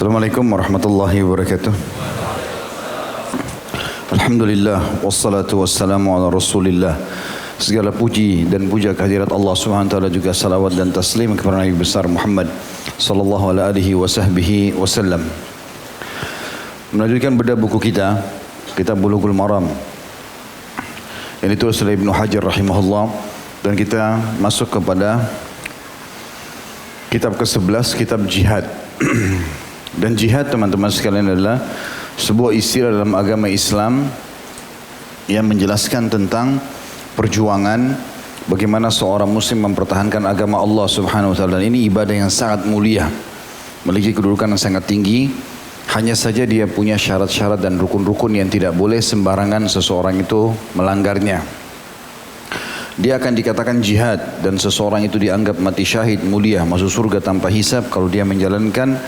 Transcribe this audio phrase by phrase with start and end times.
[0.00, 1.74] Assalamualaikum warahmatullahi wabarakatuh.
[4.16, 6.96] Alhamdulillah wassalatu wassalamu ala Rasulillah.
[7.60, 11.76] Segala puji dan puja kehadirat Allah Subhanahu wa taala juga salawat dan taslim kepada Nabi
[11.76, 12.48] besar Muhammad
[12.96, 15.20] sallallahu alaihi wasahbihi wasallam.
[16.96, 18.24] Melanjutkan bedah buku kita,
[18.80, 19.68] kitab Bulughul Maram.
[21.44, 23.04] Yang ditulis oleh Ibnu Hajar rahimahullah
[23.60, 25.28] dan kita masuk kepada
[27.12, 28.64] kitab ke-11 kitab jihad.
[29.96, 31.58] Dan jihad teman-teman sekalian adalah
[32.14, 34.06] sebuah istilah dalam agama Islam
[35.26, 36.62] yang menjelaskan tentang
[37.18, 37.98] perjuangan
[38.46, 41.58] bagaimana seorang muslim mempertahankan agama Allah Subhanahu wa taala.
[41.58, 43.10] Ini ibadah yang sangat mulia.
[43.82, 45.30] Memiliki kedudukan yang sangat tinggi.
[45.90, 51.42] Hanya saja dia punya syarat-syarat dan rukun-rukun yang tidak boleh sembarangan seseorang itu melanggarnya.
[52.94, 57.88] Dia akan dikatakan jihad dan seseorang itu dianggap mati syahid mulia masuk surga tanpa hisab
[57.88, 59.00] kalau dia menjalankan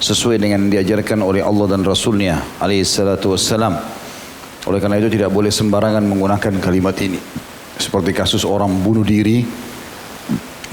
[0.00, 3.76] sesuai dengan yang diajarkan oleh Allah dan Rasulnya alaihi salatu wassalam.
[4.64, 7.20] Oleh karena itu tidak boleh sembarangan menggunakan kalimat ini.
[7.76, 9.44] Seperti kasus orang bunuh diri,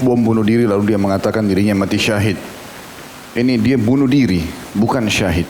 [0.00, 2.36] bom bunuh diri lalu dia mengatakan dirinya mati syahid.
[3.36, 5.48] Ini dia bunuh diri, bukan syahid.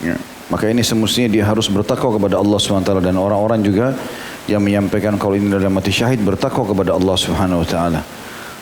[0.00, 0.16] Ya.
[0.52, 3.96] Maka ini semestinya dia harus bertakwa kepada Allah SWT dan orang-orang juga
[4.44, 8.00] yang menyampaikan kalau ini adalah mati syahid bertakwa kepada Allah Subhanahu wa taala.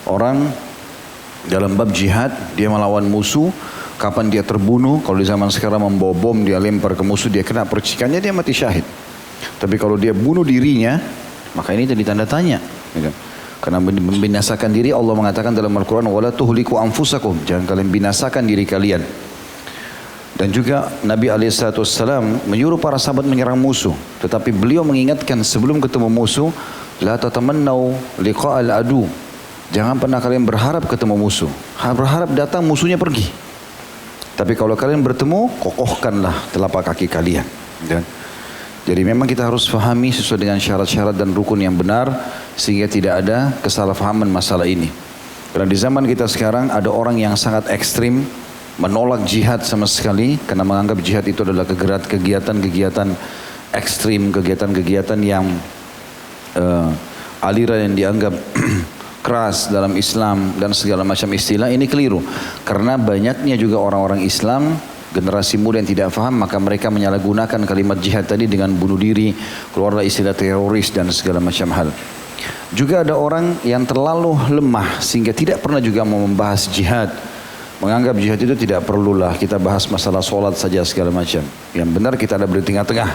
[0.07, 0.47] Orang
[1.51, 3.51] dalam bab jihad dia melawan musuh
[4.03, 7.63] kapan dia terbunuh, kalau di zaman sekarang membawa bom, dia lempar ke musuh, dia kena
[7.63, 8.83] percikannya, dia mati syahid.
[9.63, 10.99] Tapi kalau dia bunuh dirinya,
[11.55, 12.59] maka ini jadi tanda tanya.
[12.91, 13.15] Gitu.
[13.63, 19.07] Karena membinasakan diri Allah mengatakan dalam Al-Quran wala tuhliku anfusakum jangan kalian binasakan diri kalian
[20.35, 26.51] dan juga Nabi SAW menyuruh para sahabat menyerang musuh tetapi beliau mengingatkan sebelum ketemu musuh
[26.99, 29.07] la tatamannau liqa'al adu
[29.71, 31.53] jangan pernah kalian berharap ketemu musuh
[31.95, 33.31] berharap datang musuhnya pergi
[34.33, 37.45] tapi kalau kalian bertemu, kokohkanlah telapak kaki kalian.
[37.85, 38.03] Dan
[38.83, 42.11] jadi memang kita harus fahami sesuai dengan syarat-syarat dan rukun yang benar
[42.59, 44.91] sehingga tidak ada kesalahpahaman masalah ini.
[45.55, 48.27] Karena di zaman kita sekarang ada orang yang sangat ekstrim
[48.81, 51.69] menolak jihad sama sekali karena menganggap jihad itu adalah
[52.09, 53.09] kegiatan-kegiatan
[53.71, 55.45] ekstrim, kegiatan-kegiatan yang
[56.57, 56.89] uh,
[57.45, 58.35] aliran yang dianggap
[59.23, 62.21] keras dalam Islam dan segala macam istilah ini keliru.
[62.67, 64.75] Karena banyaknya juga orang-orang Islam
[65.13, 69.31] generasi muda yang tidak faham maka mereka menyalahgunakan kalimat jihad tadi dengan bunuh diri,
[69.71, 71.89] keluarlah istilah teroris dan segala macam hal.
[72.73, 77.13] Juga ada orang yang terlalu lemah sehingga tidak pernah juga mau membahas jihad.
[77.79, 81.45] Menganggap jihad itu tidak perlulah kita bahas masalah solat saja segala macam.
[81.77, 83.11] Yang benar kita ada di tengah-tengah.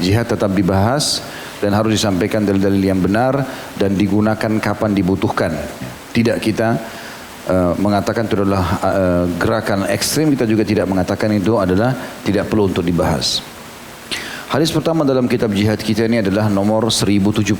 [0.00, 1.20] Jihad tetap dibahas,
[1.60, 3.44] dan harus disampaikan dalil-dalil yang benar
[3.76, 5.52] dan digunakan kapan dibutuhkan.
[6.10, 6.68] Tidak kita
[7.46, 11.92] uh, mengatakan itu adalah uh, gerakan ekstrim, kita juga tidak mengatakan itu adalah
[12.24, 13.44] tidak perlu untuk dibahas.
[14.50, 17.54] Hadis pertama dalam kitab jihad kita ini adalah nomor 1077.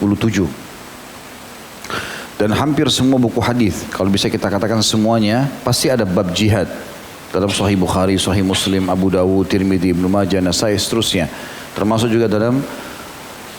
[2.41, 6.66] Dan hampir semua buku hadis, kalau bisa kita katakan semuanya, pasti ada bab jihad.
[7.30, 11.30] Dalam Sahih Bukhari, Sahih Muslim, Abu Dawud, Tirmidzi, Ibnu Majah, Nasai, seterusnya.
[11.78, 12.59] Termasuk juga dalam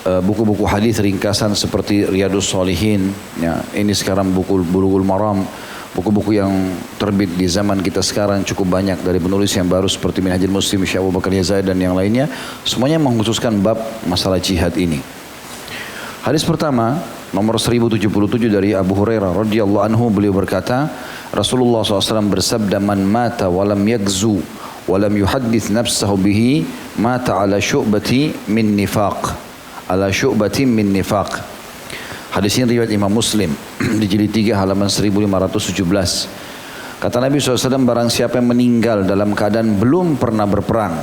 [0.01, 5.45] buku-buku hadis ringkasan seperti Riyadus Solihin, ya, ini sekarang buku Bulughul Maram,
[5.93, 6.51] buku-buku yang
[6.97, 11.03] terbit di zaman kita sekarang cukup banyak dari penulis yang baru seperti Minhajul Muslim, Syekh
[11.03, 12.31] Abu Bakar Yazid dan yang lainnya,
[12.65, 13.77] semuanya mengkhususkan bab
[14.09, 15.03] masalah jihad ini.
[16.21, 17.01] Hadis pertama
[17.33, 18.05] nomor 1077
[18.49, 20.89] dari Abu Hurairah radhiyallahu anhu beliau berkata,
[21.33, 24.37] Rasulullah SAW bersabda man mata walam yagzu
[24.85, 26.65] walam yuhaddith nafsahu bihi
[27.01, 29.40] mata ala syu'bati min nifaq
[29.91, 31.59] ala syu'batin min nifaq.
[32.31, 33.51] Hadis ini riwayat Imam Muslim
[33.99, 35.83] di jilid 3 halaman 1517.
[37.01, 40.95] Kata Nabi SAW barang siapa yang meninggal dalam keadaan belum pernah berperang.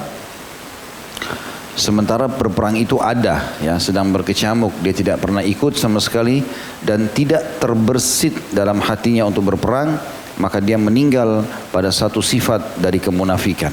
[1.78, 6.42] Sementara berperang itu ada ya sedang berkecamuk dia tidak pernah ikut sama sekali
[6.82, 9.94] dan tidak terbersit dalam hatinya untuk berperang
[10.42, 13.70] maka dia meninggal pada satu sifat dari kemunafikan.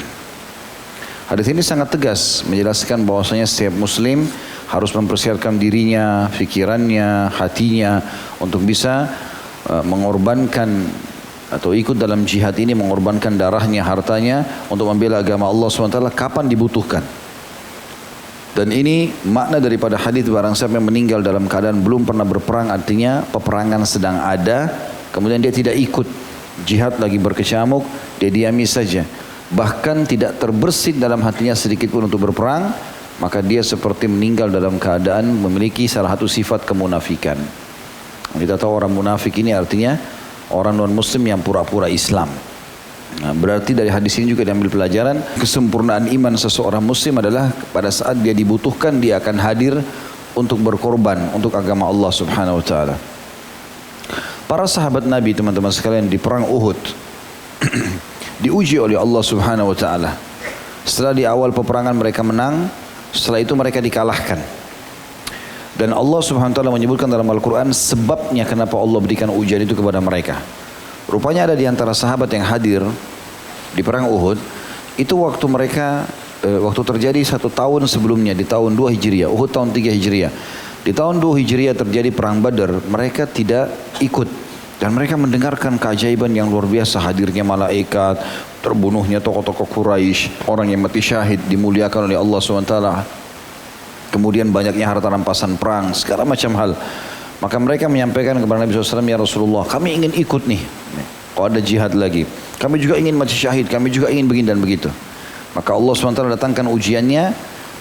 [1.26, 4.30] Hadis ini sangat tegas menjelaskan bahwasanya setiap muslim
[4.70, 8.02] harus mempersiapkan dirinya, pikirannya, hatinya
[8.42, 9.10] untuk bisa
[9.70, 10.86] uh, mengorbankan
[11.54, 17.06] atau ikut dalam jihad ini mengorbankan darahnya, hartanya untuk membela agama Allah SWT kapan dibutuhkan.
[18.56, 23.28] Dan ini makna daripada hadis barang siapa yang meninggal dalam keadaan belum pernah berperang artinya
[23.28, 24.72] peperangan sedang ada
[25.12, 26.08] kemudian dia tidak ikut
[26.64, 27.84] jihad lagi berkecamuk
[28.16, 29.04] dia diami saja
[29.54, 32.74] bahkan tidak terbersit dalam hatinya sedikit pun untuk berperang,
[33.20, 37.40] maka dia seperti meninggal dalam keadaan memiliki salah satu sifat kemunafikan.
[38.36, 39.96] Kita tahu orang munafik ini artinya
[40.52, 42.28] orang non muslim yang pura-pura Islam.
[43.16, 48.20] Nah, berarti dari hadis ini juga diambil pelajaran kesempurnaan iman seseorang muslim adalah pada saat
[48.20, 49.80] dia dibutuhkan dia akan hadir
[50.36, 52.96] untuk berkorban untuk agama Allah Subhanahu wa taala.
[54.46, 56.76] Para sahabat Nabi teman-teman sekalian di perang Uhud
[58.44, 60.12] diuji oleh Allah Subhanahu wa taala.
[60.84, 62.68] Setelah di awal peperangan mereka menang,
[63.16, 64.38] setelah itu mereka dikalahkan.
[65.76, 70.00] Dan Allah Subhanahu wa taala menyebutkan dalam Al-Qur'an sebabnya kenapa Allah berikan ujian itu kepada
[70.00, 70.40] mereka.
[71.08, 72.82] Rupanya ada di antara sahabat yang hadir
[73.76, 74.40] di perang Uhud
[74.96, 76.08] itu waktu mereka
[76.40, 80.32] e, waktu terjadi satu tahun sebelumnya di tahun 2 Hijriah, Uhud tahun 3 Hijriah.
[80.86, 84.30] Di tahun 2 Hijriah terjadi perang Badar, mereka tidak ikut
[84.80, 88.16] dan mereka mendengarkan keajaiban yang luar biasa hadirnya malaikat,
[88.66, 92.76] terbunuhnya tokoh-tokoh Quraisy, orang yang mati syahid dimuliakan oleh Allah SWT.
[94.10, 96.74] Kemudian banyaknya harta rampasan perang, segala macam hal.
[97.46, 100.66] Maka mereka menyampaikan kepada Nabi SAW, Ya Rasulullah, kami ingin ikut nih.
[101.38, 102.26] Kalau ada jihad lagi.
[102.58, 104.90] Kami juga ingin mati syahid, kami juga ingin begini dan begitu.
[105.54, 107.24] Maka Allah SWT datangkan ujiannya,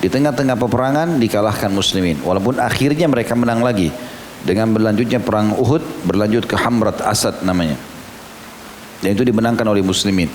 [0.05, 2.21] di tengah-tengah peperangan dikalahkan muslimin.
[2.21, 3.89] Walaupun akhirnya mereka menang lagi.
[4.45, 7.81] Dengan berlanjutnya perang Uhud, berlanjut ke Hamrat Asad namanya.
[9.01, 10.29] Dan itu dimenangkan oleh muslimin.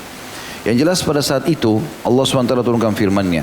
[0.69, 3.41] Yang jelas pada saat itu, Allah SWT turunkan firman-Nya.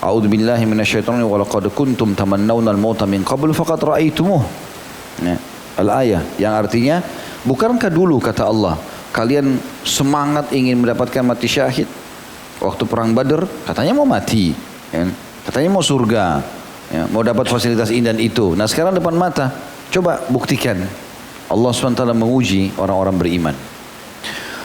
[0.00, 4.40] A'udzu billahi minasyaitonir wa laqad kuntum tamannawna al-mauta min qabl faqad ra'aitumuh.
[5.20, 5.36] Ya,
[5.76, 7.04] al-ayah yang artinya
[7.44, 8.80] bukankah dulu kata Allah
[9.12, 11.84] kalian semangat ingin mendapatkan mati syahid?
[12.64, 14.56] Waktu perang Badar katanya mau mati
[14.88, 15.04] ya,
[15.44, 16.40] katanya mau surga
[16.88, 18.56] ya, mau dapat fasilitas ini dan itu.
[18.56, 19.52] Nah sekarang depan mata
[19.92, 20.80] coba buktikan.
[21.44, 23.73] Allah SWT menguji orang-orang beriman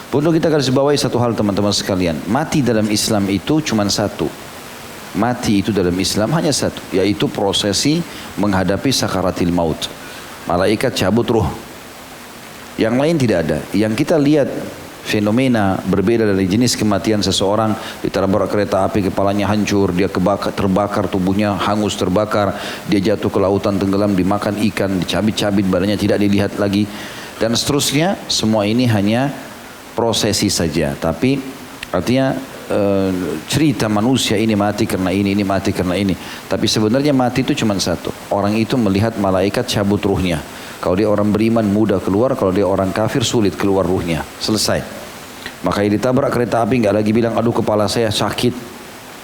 [0.09, 2.17] Perlu kita garis bawahi satu hal teman-teman sekalian.
[2.25, 4.25] Mati dalam Islam itu cuma satu.
[5.13, 8.01] Mati itu dalam Islam hanya satu yaitu prosesi
[8.41, 9.77] menghadapi sakaratil maut.
[10.49, 11.49] Malaikat cabut ruh.
[12.81, 13.57] Yang lain tidak ada.
[13.69, 14.49] Yang kita lihat
[15.05, 17.77] fenomena berbeda dari jenis kematian seseorang.
[18.01, 22.57] Ditabrak kereta api kepalanya hancur dia kebakar, terbakar tubuhnya hangus terbakar.
[22.89, 26.89] Dia jatuh ke lautan tenggelam dimakan ikan dicabit-cabit badannya tidak dilihat lagi.
[27.37, 29.48] Dan seterusnya semua ini hanya
[29.99, 30.95] prosesi saja.
[30.95, 31.35] Tapi
[31.91, 32.31] artinya
[32.71, 32.79] e,
[33.51, 36.15] cerita manusia ini mati karena ini ini mati karena ini.
[36.47, 38.15] Tapi sebenarnya mati itu cuma satu.
[38.31, 40.39] Orang itu melihat malaikat cabut ruhnya.
[40.79, 44.23] Kalau dia orang beriman mudah keluar, kalau dia orang kafir sulit keluar ruhnya.
[44.39, 44.79] Selesai.
[45.67, 48.55] Makanya ditabrak kereta api nggak lagi bilang aduh kepala saya sakit.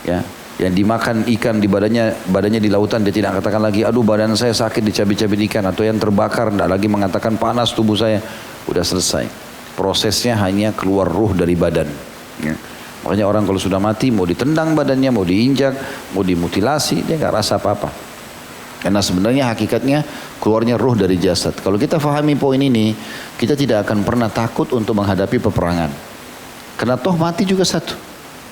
[0.04, 0.20] Ya,
[0.60, 4.52] yang dimakan ikan di badannya badannya di lautan dia tidak katakan lagi aduh badan saya
[4.52, 5.64] sakit dicabik-cabik ikan.
[5.64, 8.20] Atau yang terbakar tidak lagi mengatakan panas tubuh saya.
[8.68, 11.88] Udah selesai prosesnya hanya keluar ruh dari badan
[12.42, 12.56] ya.
[13.04, 15.74] makanya orang kalau sudah mati mau ditendang badannya mau diinjak
[16.16, 18.16] mau dimutilasi dia nggak rasa apa-apa
[18.86, 20.06] karena sebenarnya hakikatnya
[20.38, 21.58] keluarnya ruh dari jasad.
[21.58, 22.94] Kalau kita fahami poin ini,
[23.34, 25.90] kita tidak akan pernah takut untuk menghadapi peperangan.
[26.78, 27.98] Karena toh mati juga satu.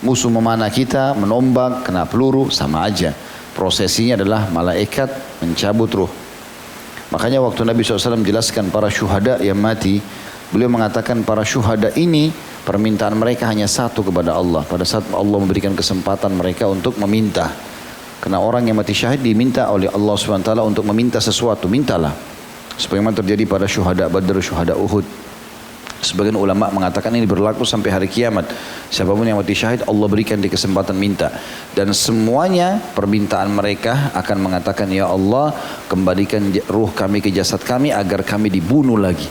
[0.01, 3.13] Musuh memanah kita, menombak, kena peluru, sama aja.
[3.53, 5.13] Prosesinya adalah malaikat
[5.45, 6.11] mencabut ruh.
[7.13, 10.01] Makanya waktu Nabi SAW menjelaskan para syuhada yang mati,
[10.53, 12.29] beliau mengatakan para syuhada ini
[12.61, 14.61] permintaan mereka hanya satu kepada Allah.
[14.61, 17.49] Pada saat Allah memberikan kesempatan mereka untuk meminta.
[18.21, 22.13] Karena orang yang mati syahid diminta oleh Allah SWT untuk meminta sesuatu, mintalah.
[22.77, 25.22] Sebagaimana terjadi pada syuhada Badr, syuhada Uhud.
[26.03, 28.51] Sebagian ulama mengatakan ini berlaku sampai hari kiamat.
[28.91, 31.31] Siapa pun yang mati syahid Allah berikan di kesempatan minta.
[31.71, 35.55] Dan semuanya permintaan mereka akan mengatakan ya Allah
[35.87, 39.25] kembalikan ruh kami ke jasad kami agar kami dibunuh lagi.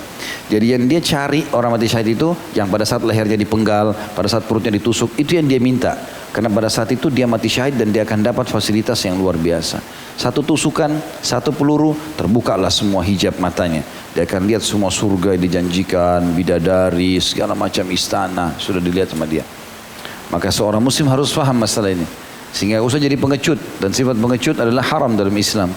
[0.49, 4.49] Jadi yang dia cari orang mati syahid itu yang pada saat lehernya dipenggal, pada saat
[4.49, 5.95] perutnya ditusuk itu yang dia minta.
[6.33, 9.85] Karena pada saat itu dia mati syahid dan dia akan dapat fasilitas yang luar biasa.
[10.13, 10.93] Satu tusukan,
[11.25, 13.83] satu peluru, terbukalah semua hijab matanya.
[14.13, 18.53] Dia akan lihat semua surga yang dijanjikan, bidadari, segala macam istana.
[18.61, 19.43] Sudah dilihat sama dia.
[20.29, 22.05] Maka seorang muslim harus faham masalah ini.
[22.53, 23.57] Sehingga usah jadi pengecut.
[23.81, 25.73] Dan sifat pengecut adalah haram dalam Islam.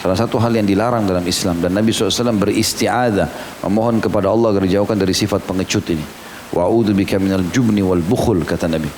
[0.00, 1.60] Salah satu hal yang dilarang dalam Islam.
[1.64, 3.32] Dan Nabi SAW beristiada.
[3.64, 6.04] Memohon kepada Allah agar dijauhkan dari sifat pengecut ini.
[6.52, 8.88] Wa'udhu bika minal jubni wal bukhul kata Nabi.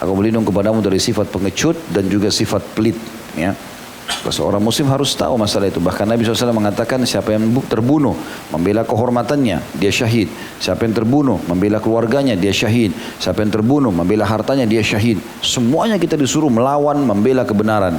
[0.00, 2.96] Aku berlindung kepadamu dari sifat pengecut dan juga sifat pelit.
[3.36, 3.56] Ya.
[4.30, 5.78] Seorang muslim harus tahu masalah itu.
[5.78, 8.16] Bahkan Nabi SAW mengatakan siapa yang terbunuh,
[8.50, 10.30] membela kehormatannya, dia syahid.
[10.58, 12.94] Siapa yang terbunuh, membela keluarganya, dia syahid.
[13.18, 15.18] Siapa yang terbunuh, membela hartanya, dia syahid.
[15.42, 17.98] Semuanya kita disuruh melawan, membela kebenaran.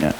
[0.00, 0.12] Ya.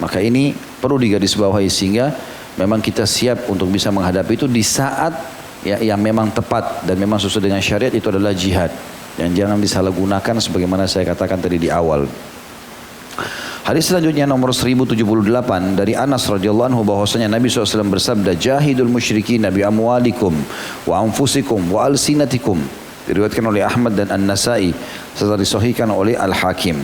[0.00, 2.16] Maka ini perlu digarisbawahi sehingga
[2.56, 5.12] memang kita siap untuk bisa menghadapi itu di saat
[5.60, 8.72] ya, yang memang tepat dan memang sesuai dengan syariat itu adalah jihad.
[9.18, 12.08] Dan jangan disalahgunakan sebagaimana saya katakan tadi di awal.
[13.60, 14.96] Hadis selanjutnya nomor 1078
[15.76, 20.32] dari Anas radhiyallahu anhu bahwasanya Nabi SAW bersabda jahidul musyrikin nabi amwalikum
[20.88, 22.56] wa anfusikum wa alsinatikum
[23.10, 24.70] Diriwayatkan oleh Ahmad dan An-Nasai
[25.18, 26.78] serta disahihkan oleh Al-Hakim.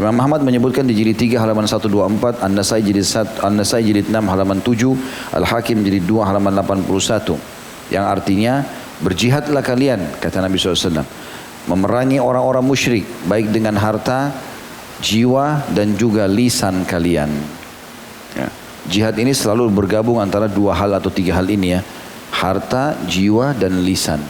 [0.00, 4.64] Imam Ahmad menyebutkan di jilid 3 halaman 124, An-Nasai jilid 1, An-Nasai jilid 6 halaman
[4.64, 4.96] 7,
[5.36, 7.36] Al-Hakim jilid 2 halaman 81.
[7.92, 8.64] Yang artinya
[9.04, 11.04] berjihadlah kalian kata Nabi SAW
[11.68, 14.32] memerangi orang-orang musyrik baik dengan harta,
[15.02, 17.30] jiwa dan juga lisan kalian.
[18.34, 18.48] Ya.
[18.88, 21.80] Jihad ini selalu bergabung antara dua hal atau tiga hal ini ya.
[22.32, 24.20] Harta, jiwa dan lisan.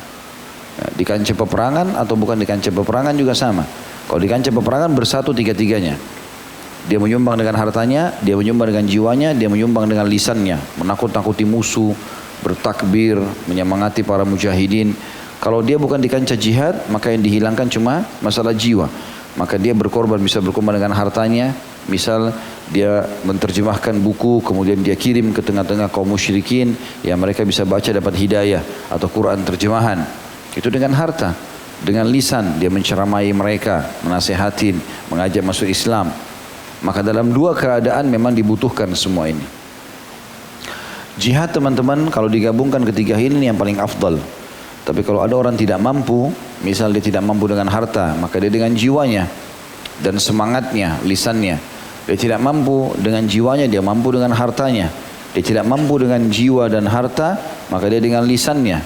[0.79, 3.67] Ya, di kancah peperangan atau bukan di kancah peperangan juga sama.
[4.09, 5.99] Kalau di kancah peperangan bersatu tiga-tiganya.
[6.89, 10.57] Dia menyumbang dengan hartanya, dia menyumbang dengan jiwanya, dia menyumbang dengan lisannya.
[10.81, 11.93] Menakut-nakuti musuh,
[12.41, 14.97] bertakbir, menyemangati para mujahidin.
[15.39, 18.89] Kalau dia bukan di kancah jihad, maka yang dihilangkan cuma masalah jiwa.
[19.39, 21.55] Maka dia berkorban, bisa berkorban dengan hartanya.
[21.89, 22.35] Misal
[22.69, 28.13] dia menerjemahkan buku, kemudian dia kirim ke tengah-tengah kaum musyrikin, yang mereka bisa baca dapat
[28.19, 28.61] hidayah
[28.93, 30.05] atau Quran terjemahan.
[30.53, 31.33] Itu dengan harta
[31.79, 36.11] dengan lisan dia menceramai mereka, menasehatin, mengajak masuk Islam.
[36.83, 39.43] Maka dalam dua keadaan memang dibutuhkan semua ini.
[41.19, 44.19] Jihad teman-teman kalau digabungkan ketiga ini yang paling afdal.
[44.89, 46.33] Tapi kalau ada orang tidak mampu,
[46.65, 49.29] misal dia tidak mampu dengan harta, maka dia dengan jiwanya
[50.01, 51.61] dan semangatnya, lisannya.
[52.09, 54.89] Dia tidak mampu dengan jiwanya, dia mampu dengan hartanya.
[55.37, 57.37] Dia tidak mampu dengan jiwa dan harta,
[57.69, 58.81] maka dia dengan lisannya.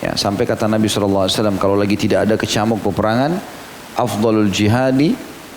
[0.00, 1.28] Ya, sampai kata Nabi SAW,
[1.60, 3.36] kalau lagi tidak ada kecamuk peperangan,
[4.00, 5.12] afdalul jihadi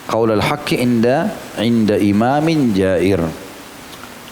[0.08, 1.32] qaulul haqqi inda
[1.64, 3.24] inda imamin jair.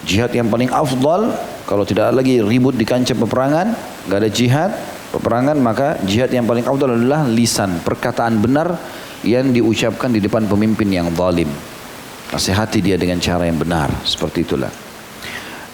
[0.03, 1.31] Jihad yang paling afdal
[1.63, 3.71] kalau tidak lagi ribut di kancah peperangan,
[4.11, 4.71] nggak ada jihad
[5.13, 8.77] peperangan maka jihad yang paling afdal adalah lisan, perkataan benar
[9.25, 11.49] yang diucapkan di depan pemimpin yang zalim.
[12.29, 14.69] Nasihati dia dengan cara yang benar, seperti itulah.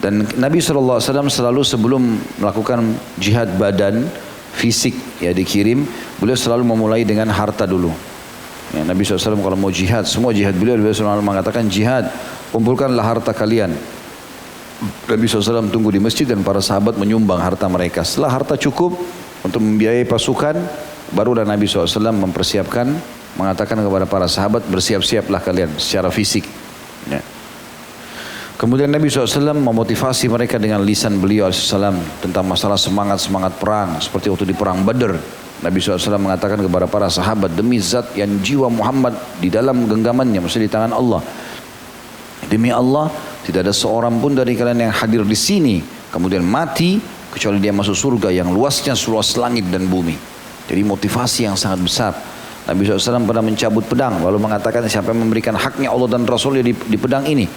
[0.01, 2.01] Dan Nabi SAW selalu sebelum
[2.41, 4.09] melakukan jihad badan,
[4.57, 5.85] fisik ya dikirim,
[6.17, 7.93] beliau selalu memulai dengan harta dulu.
[8.71, 12.09] Ya, Nabi SAW kalau mau jihad, semua jihad beliau, beliau selalu mengatakan jihad,
[12.49, 13.77] kumpulkanlah harta kalian.
[14.81, 18.01] Nabi SAW tunggu di masjid dan para sahabat menyumbang harta mereka.
[18.01, 18.97] Setelah harta cukup
[19.45, 20.57] untuk membiayai pasukan,
[21.13, 22.89] barulah Nabi SAW mempersiapkan,
[23.37, 26.49] mengatakan kepada para sahabat bersiap-siaplah kalian secara fisik.
[27.05, 27.21] Ya.
[28.57, 33.97] Kemudian Nabi SAW memotivasi mereka dengan lisan beliau SAW tentang masalah semangat-semangat perang.
[33.97, 35.17] Seperti waktu di perang Badr.
[35.61, 40.65] Nabi SAW mengatakan kepada para sahabat, demi zat yang jiwa Muhammad di dalam genggamannya, maksudnya
[40.65, 41.21] di tangan Allah.
[42.49, 45.81] Demi Allah, tidak ada seorang pun dari kalian yang hadir di sini,
[46.13, 47.01] kemudian mati,
[47.33, 50.13] kecuali dia masuk surga yang luasnya seluas langit dan bumi.
[50.69, 52.13] Jadi motivasi yang sangat besar.
[52.69, 56.77] Nabi SAW pernah mencabut pedang, lalu mengatakan siapa yang memberikan haknya Allah dan Rasulnya di,
[56.77, 57.49] di pedang ini.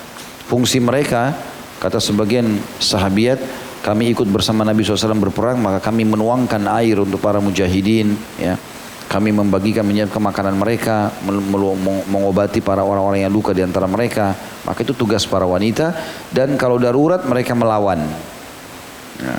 [0.50, 1.32] fungsi mereka
[1.80, 3.40] kata sebagian sahabiat
[3.80, 8.58] kami ikut bersama Nabi SAW berperang maka kami menuangkan air untuk para mujahidin ya.
[9.10, 11.10] Kami membagikan menyiapkan makanan mereka
[12.06, 14.38] mengobati para orang-orang yang luka di antara mereka.
[14.62, 15.90] Maka itu tugas para wanita.
[16.30, 18.06] Dan kalau darurat mereka melawan.
[19.18, 19.34] Ya.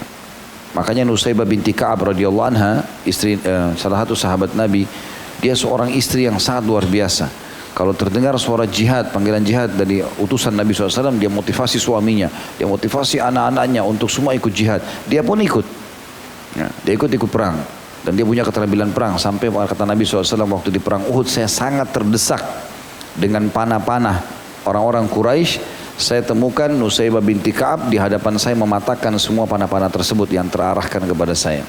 [0.71, 4.87] Makanya Nusaybah binti Ka'ab radhiyallahu anha istri eh, salah satu sahabat Nabi
[5.41, 10.51] dia seorang istri yang sangat luar biasa kalau terdengar suara jihad, panggilan jihad dari utusan
[10.51, 12.27] Nabi SAW, dia motivasi suaminya,
[12.59, 14.83] dia motivasi anak-anaknya untuk semua ikut jihad.
[15.07, 15.63] Dia pun ikut.
[16.59, 17.63] Ya, dia ikut-ikut perang.
[18.03, 19.15] Dan dia punya keterampilan perang.
[19.15, 22.43] Sampai kata Nabi SAW waktu di perang Uhud, saya sangat terdesak
[23.15, 24.19] dengan panah-panah
[24.67, 30.49] orang-orang Quraisy Saya temukan Nusaybah binti Ka'ab di hadapan saya mematahkan semua panah-panah tersebut yang
[30.49, 31.61] terarahkan kepada saya.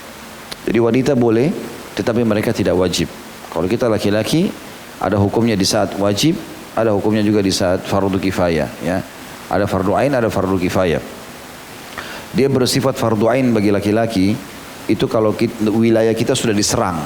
[0.64, 1.52] Jadi wanita boleh,
[1.92, 3.12] tetapi mereka tidak wajib.
[3.52, 4.48] Kalau kita laki-laki,
[4.96, 6.40] ada hukumnya di saat wajib,
[6.72, 8.72] ada hukumnya juga di saat fardu kifayah.
[8.80, 9.04] Ya.
[9.52, 11.04] Ada fardu ain, ada fardu kifayah.
[12.32, 14.32] Dia bersifat fardu ain bagi laki-laki,
[14.88, 17.04] itu kalau kita, wilayah kita sudah diserang.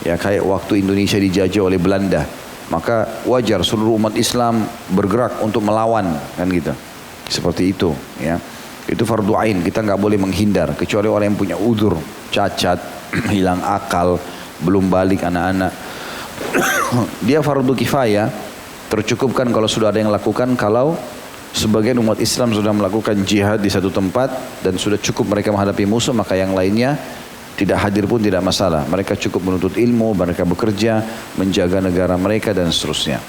[0.00, 2.24] Ya kayak waktu Indonesia dijajah oleh Belanda,
[2.72, 6.72] maka wajar seluruh umat Islam bergerak untuk melawan kan gitu.
[7.28, 8.40] Seperti itu, ya.
[8.88, 12.00] Itu fardu ain, kita nggak boleh menghindar kecuali orang yang punya udur,
[12.32, 12.80] cacat,
[13.36, 14.16] hilang akal,
[14.64, 15.72] belum balik anak-anak.
[17.28, 18.32] Dia fardu kifayah,
[18.88, 20.96] tercukupkan kalau sudah ada yang lakukan kalau
[21.52, 24.32] sebagian umat Islam sudah melakukan jihad di satu tempat
[24.64, 26.96] dan sudah cukup mereka menghadapi musuh maka yang lainnya
[27.56, 28.84] tidak hadir pun tidak masalah.
[28.88, 31.04] Mereka cukup menuntut ilmu, mereka bekerja,
[31.36, 33.20] menjaga negara mereka dan seterusnya.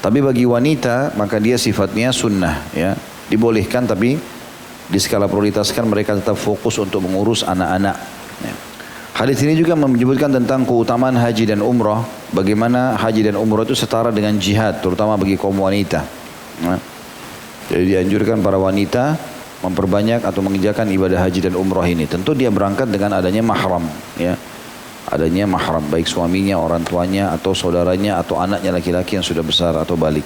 [0.00, 2.96] Tapi bagi wanita maka dia sifatnya sunnah ya
[3.28, 4.16] dibolehkan tapi
[4.90, 7.96] di skala prioritaskan mereka tetap fokus untuk mengurus anak-anak.
[8.42, 8.54] Ya.
[9.14, 12.02] Hadis ini juga menyebutkan tentang keutamaan haji dan umrah,
[12.34, 16.02] bagaimana haji dan umrah itu setara dengan jihad, terutama bagi kaum wanita.
[16.64, 16.76] Ya.
[17.70, 19.14] Jadi dianjurkan para wanita
[19.60, 22.08] memperbanyak atau mengerjakan ibadah haji dan umrah ini.
[22.08, 23.84] Tentu dia berangkat dengan adanya mahram,
[24.16, 24.36] ya.
[25.10, 29.98] Adanya mahram, baik suaminya, orang tuanya, atau saudaranya, atau anaknya laki-laki yang sudah besar atau
[29.98, 30.24] balik.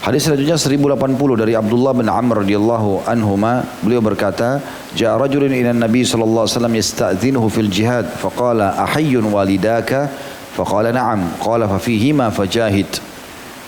[0.00, 4.56] Hadis selanjutnya 1080 dari Abdullah bin Amr radhiyallahu anhuma beliau berkata
[4.96, 10.08] jaa rajulun ila Nabi sallallahu alaihi wasallam yasta'dhinuhu fil jihad faqala ahayyun walidaka
[10.56, 12.88] faqala na'am qala fa fihima fajahid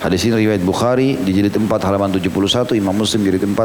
[0.03, 3.55] Hadis ini riwayat Bukhari di jilid 4 halaman 71 Imam Muslim jilid 4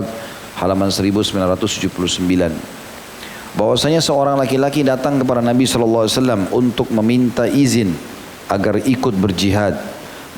[0.62, 7.90] halaman 1979 bahwasanya seorang laki-laki datang kepada Nabi sallallahu alaihi wasallam untuk meminta izin
[8.46, 9.82] agar ikut berjihad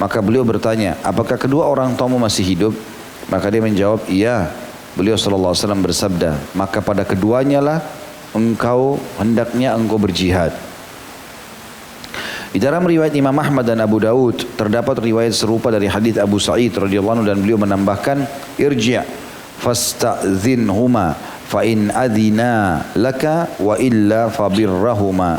[0.00, 2.72] maka beliau bertanya, apakah kedua orang tuamu masih hidup?
[3.28, 4.48] Maka dia menjawab, iya.
[4.96, 5.52] Beliau SAW
[5.84, 7.84] bersabda, maka pada keduanya lah
[8.32, 10.56] engkau hendaknya engkau berjihad.
[12.50, 16.74] Di dalam riwayat Imam Ahmad dan Abu Daud terdapat riwayat serupa dari hadis Abu Sa'id
[16.74, 18.26] radhiyallahu anhu dan beliau menambahkan
[18.58, 18.98] irji'
[19.62, 21.14] fasta'dhinhuma
[21.46, 25.38] fa in adina laka wa illa fabirrahuma.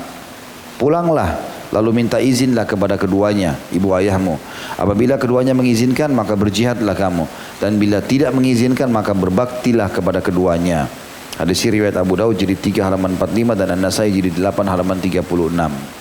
[0.79, 1.35] Pulanglah
[1.75, 4.39] lalu minta izinlah kepada keduanya, ibu ayahmu.
[4.79, 7.27] Apabila keduanya mengizinkan, maka berjihadlah kamu.
[7.59, 10.87] Dan bila tidak mengizinkan, maka berbaktilah kepada keduanya.
[11.35, 16.00] Hadis riwayat Abu Daud jadi 3 halaman 45 dan An-Nasai jadi 8 halaman 36.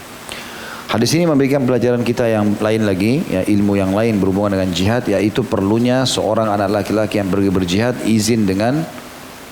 [0.91, 5.07] Hadis ini memberikan pelajaran kita yang lain lagi, ya ilmu yang lain berhubungan dengan jihad,
[5.07, 8.83] yaitu perlunya seorang anak laki-laki yang pergi berjihad izin dengan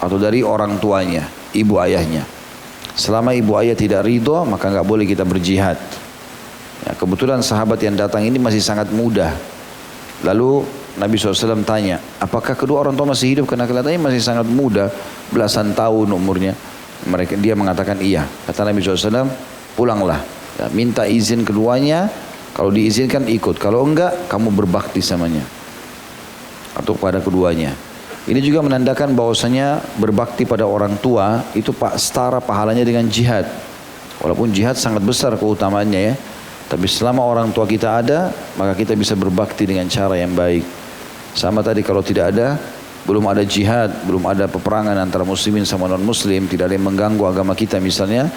[0.02, 2.26] atau dari orang tuanya, ibu ayahnya.
[2.98, 5.78] Selama ibu ayah tidak ridho, maka nggak boleh kita berjihad.
[6.82, 9.30] Ya, kebetulan sahabat yang datang ini masih sangat muda.
[10.26, 10.66] Lalu
[10.98, 13.46] Nabi SAW tanya, apakah kedua orang tua masih hidup?
[13.46, 14.90] Karena kelihatannya masih sangat muda,
[15.30, 16.58] belasan tahun umurnya.
[17.06, 18.26] Mereka dia mengatakan iya.
[18.26, 19.30] Kata Nabi SAW,
[19.78, 20.37] pulanglah.
[20.58, 22.10] Ya, minta izin keduanya.
[22.52, 23.62] Kalau diizinkan ikut.
[23.62, 25.46] Kalau enggak, kamu berbakti samanya.
[26.74, 27.78] Atau pada keduanya.
[28.28, 33.48] Ini juga menandakan bahwasanya berbakti pada orang tua itu pak setara pahalanya dengan jihad.
[34.20, 36.14] Walaupun jihad sangat besar keutamaannya ya.
[36.68, 38.28] Tapi selama orang tua kita ada,
[38.60, 40.60] maka kita bisa berbakti dengan cara yang baik.
[41.32, 42.60] Sama tadi kalau tidak ada,
[43.08, 47.24] belum ada jihad, belum ada peperangan antara muslimin sama non muslim, tidak ada yang mengganggu
[47.24, 48.28] agama kita misalnya,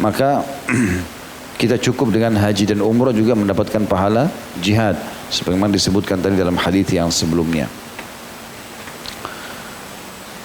[0.00, 0.40] maka
[1.54, 4.98] kita cukup dengan haji dan umrah juga mendapatkan pahala jihad
[5.30, 7.70] sebagaimana disebutkan tadi dalam hadis yang sebelumnya.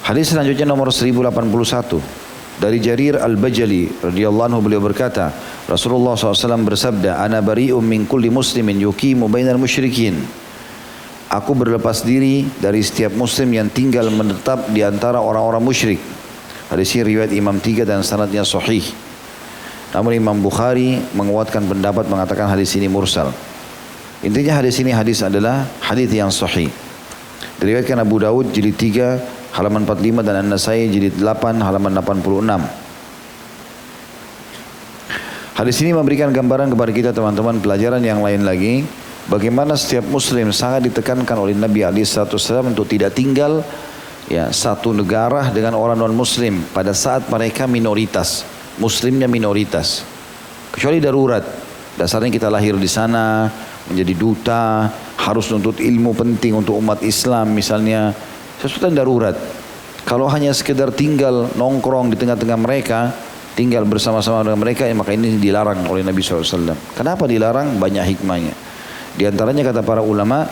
[0.06, 2.02] Hadis selanjutnya nomor 1081
[2.60, 5.32] dari Jarir Al-Bajali radhiyallahu anhu beliau berkata,
[5.70, 10.20] Rasulullah SAW bersabda, "Ana bari'um min kulli muslimin yuqimu bainal musyrikin."
[11.30, 16.02] Aku berlepas diri dari setiap muslim yang tinggal menetap di antara orang-orang musyrik.
[16.74, 19.09] Hadis ini riwayat Imam Tiga dan sanadnya sahih.
[19.90, 23.34] Namun Imam Bukhari menguatkan pendapat mengatakan hadis ini mursal.
[24.22, 26.70] Intinya hadis ini hadis adalah hadis yang sahih.
[27.58, 32.88] Diriwayatkan Abu Dawud jilid 3 halaman 45 dan An-Nasai jilid 8 halaman 86.
[35.60, 38.88] Hadis ini memberikan gambaran kepada kita teman-teman pelajaran yang lain lagi
[39.28, 43.60] bagaimana setiap muslim sangat ditekankan oleh Nabi Ali SAW untuk tidak tinggal
[44.32, 48.48] ya satu negara dengan orang non muslim pada saat mereka minoritas
[48.80, 50.02] muslimnya minoritas
[50.72, 51.44] kecuali darurat
[52.00, 53.52] dasarnya kita lahir di sana
[53.92, 54.88] menjadi duta
[55.20, 58.16] harus nuntut ilmu penting untuk umat Islam misalnya
[58.60, 59.36] sesuatu yang darurat.
[60.04, 63.14] Kalau hanya sekedar tinggal nongkrong di tengah-tengah mereka,
[63.56, 66.76] tinggal bersama-sama dengan mereka, ya maka ini dilarang oleh Nabi SAW.
[66.98, 67.78] Kenapa dilarang?
[67.80, 68.56] Banyak hikmahnya.
[69.16, 70.50] Di antaranya kata para ulama,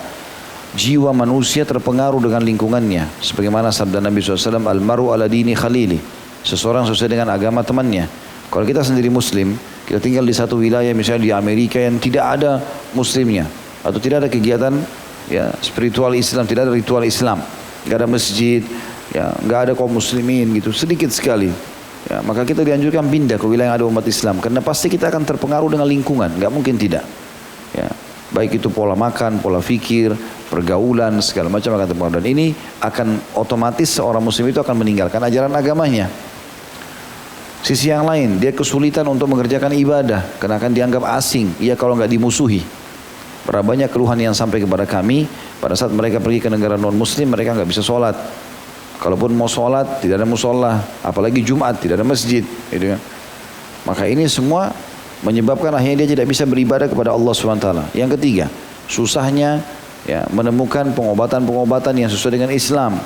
[0.78, 3.24] jiwa manusia terpengaruh dengan lingkungannya.
[3.24, 5.98] Sebagaimana sabda Nabi SAW, Al-maru ala dini khalili.
[6.46, 8.06] Seseorang sesuai dengan agama temannya.
[8.48, 12.64] Kalau kita sendiri muslim, kita tinggal di satu wilayah misalnya di Amerika yang tidak ada
[12.96, 13.48] muslimnya.
[13.84, 14.74] Atau tidak ada kegiatan
[15.28, 17.44] ya spiritual Islam, tidak ada ritual Islam.
[17.84, 18.64] Tidak ada masjid,
[19.16, 21.52] ya nggak ada kaum muslimin gitu, sedikit sekali.
[22.08, 25.28] Ya, maka kita dianjurkan pindah ke wilayah yang ada umat Islam karena pasti kita akan
[25.28, 27.04] terpengaruh dengan lingkungan, nggak mungkin tidak.
[27.76, 27.88] Ya,
[28.32, 30.12] baik itu pola makan, pola fikir,
[30.52, 32.48] pergaulan segala macam akan terpengaruh dan ini
[32.84, 36.12] akan otomatis seorang muslim itu akan meninggalkan ajaran agamanya.
[37.64, 41.52] Sisi yang lain, dia kesulitan untuk mengerjakan ibadah karena akan dianggap asing.
[41.60, 42.64] Ia kalau nggak dimusuhi.
[43.44, 45.28] Berapa banyak keluhan yang sampai kepada kami
[45.60, 48.16] pada saat mereka pergi ke negara non muslim mereka nggak bisa sholat.
[49.04, 53.00] Kalaupun mau sholat tidak ada musola, apalagi Jumat tidak ada masjid, gitu kan.
[53.86, 54.74] Maka ini semua
[55.26, 57.68] menyebabkan akhirnya dia tidak bisa beribadah kepada Allah SWT.
[57.98, 58.46] Yang ketiga,
[58.86, 59.62] susahnya
[60.06, 63.00] ya menemukan pengobatan-pengobatan yang sesuai dengan Islam.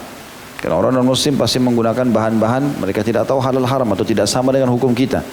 [0.62, 4.54] Karena orang non muslim pasti menggunakan bahan-bahan mereka tidak tahu halal haram atau tidak sama
[4.54, 5.26] dengan hukum kita.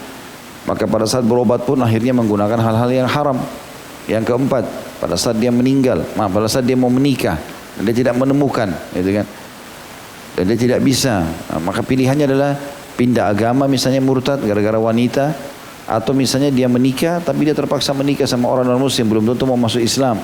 [0.65, 3.37] Maka pada saat berobat pun akhirnya menggunakan hal-hal yang haram.
[4.09, 4.65] Yang keempat,
[5.05, 7.37] pada saat dia meninggal, maaf, pada saat dia mau menikah,
[7.77, 9.29] dia tidak menemukan, gitu kan
[10.39, 12.55] dan dia tidak bisa nah, maka pilihannya adalah
[12.95, 15.35] pindah agama misalnya murtad gara-gara wanita
[15.89, 19.57] atau misalnya dia menikah tapi dia terpaksa menikah sama orang non muslim belum tentu mau
[19.57, 20.21] masuk Islam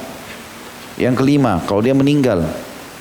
[1.00, 2.44] yang kelima kalau dia meninggal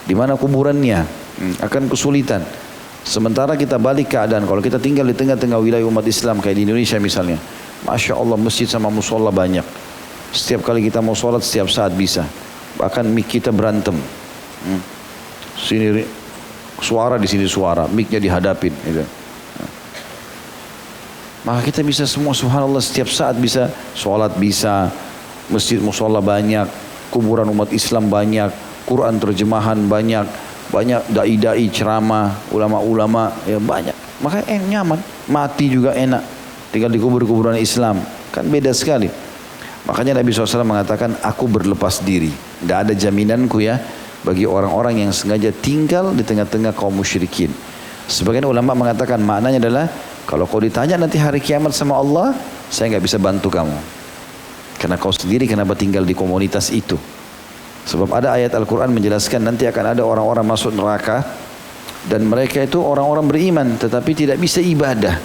[0.08, 2.40] di mana kuburannya hmm, akan kesulitan
[3.04, 6.96] sementara kita balik keadaan kalau kita tinggal di tengah-tengah wilayah umat Islam kayak di Indonesia
[7.04, 7.36] misalnya
[7.84, 9.68] Masya Allah masjid sama musola banyak
[10.32, 12.24] setiap kali kita mau sholat setiap saat bisa
[12.80, 13.94] bahkan mik kita berantem
[14.64, 14.82] hmm.
[15.60, 16.08] sini
[16.84, 18.76] suara di sini suara, miknya dihadapin.
[18.84, 19.04] Gitu.
[21.44, 23.68] Maka kita bisa semua subhanallah setiap saat bisa
[24.00, 24.88] sholat bisa,
[25.52, 26.68] masjid musola banyak,
[27.12, 28.48] kuburan umat Islam banyak,
[28.88, 30.24] Quran terjemahan banyak,
[30.72, 33.96] banyak dai-dai ceramah, ulama-ulama ya banyak.
[34.24, 36.24] Maka eh, nyaman, mati juga enak.
[36.72, 38.00] Tinggal di kubur-kuburan Islam,
[38.32, 39.12] kan beda sekali.
[39.84, 42.32] Makanya Nabi SAW mengatakan, aku berlepas diri.
[42.32, 43.84] Tidak ada jaminanku ya,
[44.24, 47.52] bagi orang-orang yang sengaja tinggal di tengah-tengah kaum musyrikin.
[48.08, 49.86] Sebagian ulama mengatakan maknanya adalah
[50.24, 52.32] kalau kau ditanya nanti hari kiamat sama Allah,
[52.72, 53.76] saya nggak bisa bantu kamu.
[54.80, 56.96] Karena kau sendiri kenapa tinggal di komunitas itu.
[57.84, 61.28] Sebab ada ayat Al-Quran menjelaskan nanti akan ada orang-orang masuk neraka
[62.08, 65.20] dan mereka itu orang-orang beriman tetapi tidak bisa ibadah.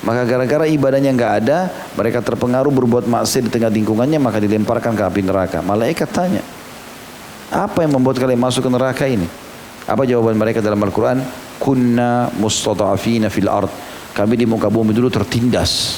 [0.00, 1.58] Maka gara-gara ibadahnya nggak ada,
[1.92, 5.58] mereka terpengaruh berbuat maksiat di tengah lingkungannya maka dilemparkan ke api neraka.
[5.60, 6.42] Malaikat tanya,
[7.52, 9.28] apa yang membuat kalian masuk ke neraka ini?
[9.84, 11.20] Apa jawaban mereka dalam Al-Quran?
[11.60, 13.89] Kunna mustada'afina fil ard.
[14.20, 15.96] Kami di muka bumi dulu tertindas.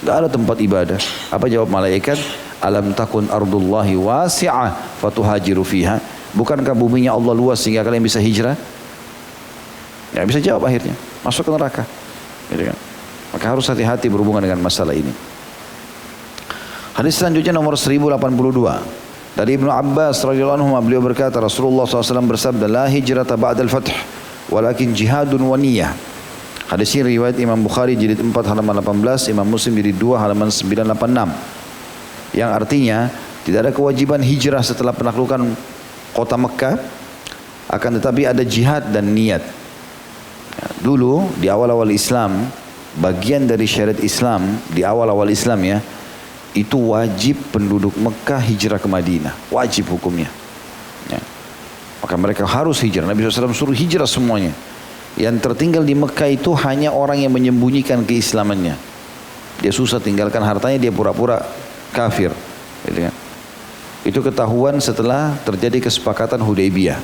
[0.00, 0.96] Gak ada tempat ibadah.
[1.28, 2.16] Apa jawab malaikat?
[2.64, 6.00] Alam takun ardullahi wasi'ah fatuhajiru fiha.
[6.32, 8.56] Bukankah buminya Allah luas sehingga kalian bisa hijrah?
[10.16, 10.96] Ya bisa jawab akhirnya.
[11.20, 11.84] Masuk ke neraka.
[12.48, 12.76] Gitu kan?
[13.36, 15.12] Maka harus hati-hati berhubungan dengan masalah ini.
[16.96, 19.36] Hadis selanjutnya nomor 1082.
[19.36, 23.92] Dari Ibnu Abbas radhiyallahu anhu beliau berkata Rasulullah SAW bersabda la hijrata ba'dal fath
[24.48, 26.09] walakin jihadun wa niyah.
[26.70, 32.30] Hadis ini riwayat Imam Bukhari jilid 4 halaman 18, Imam Muslim jilid 2 halaman 986.
[32.30, 33.10] Yang artinya
[33.42, 35.50] tidak ada kewajiban hijrah setelah penaklukan
[36.14, 36.78] kota Mekah
[37.74, 39.42] akan tetapi ada jihad dan niat.
[40.54, 42.46] Ya, dulu di awal-awal Islam
[43.02, 45.82] bagian dari syariat Islam di awal-awal Islam ya
[46.54, 49.34] itu wajib penduduk Mekah hijrah ke Madinah.
[49.50, 50.30] Wajib hukumnya.
[51.10, 51.18] Ya.
[51.98, 53.10] Maka mereka harus hijrah.
[53.10, 54.54] Nabi SAW suruh hijrah semuanya.
[55.18, 58.78] Yang tertinggal di Mekah itu hanya orang yang menyembunyikan keislamannya.
[59.60, 61.42] Dia susah tinggalkan hartanya, dia pura-pura
[61.90, 62.30] kafir.
[62.86, 63.14] Gitu kan.
[64.06, 67.00] Itu ketahuan setelah terjadi kesepakatan Hudaybiyah.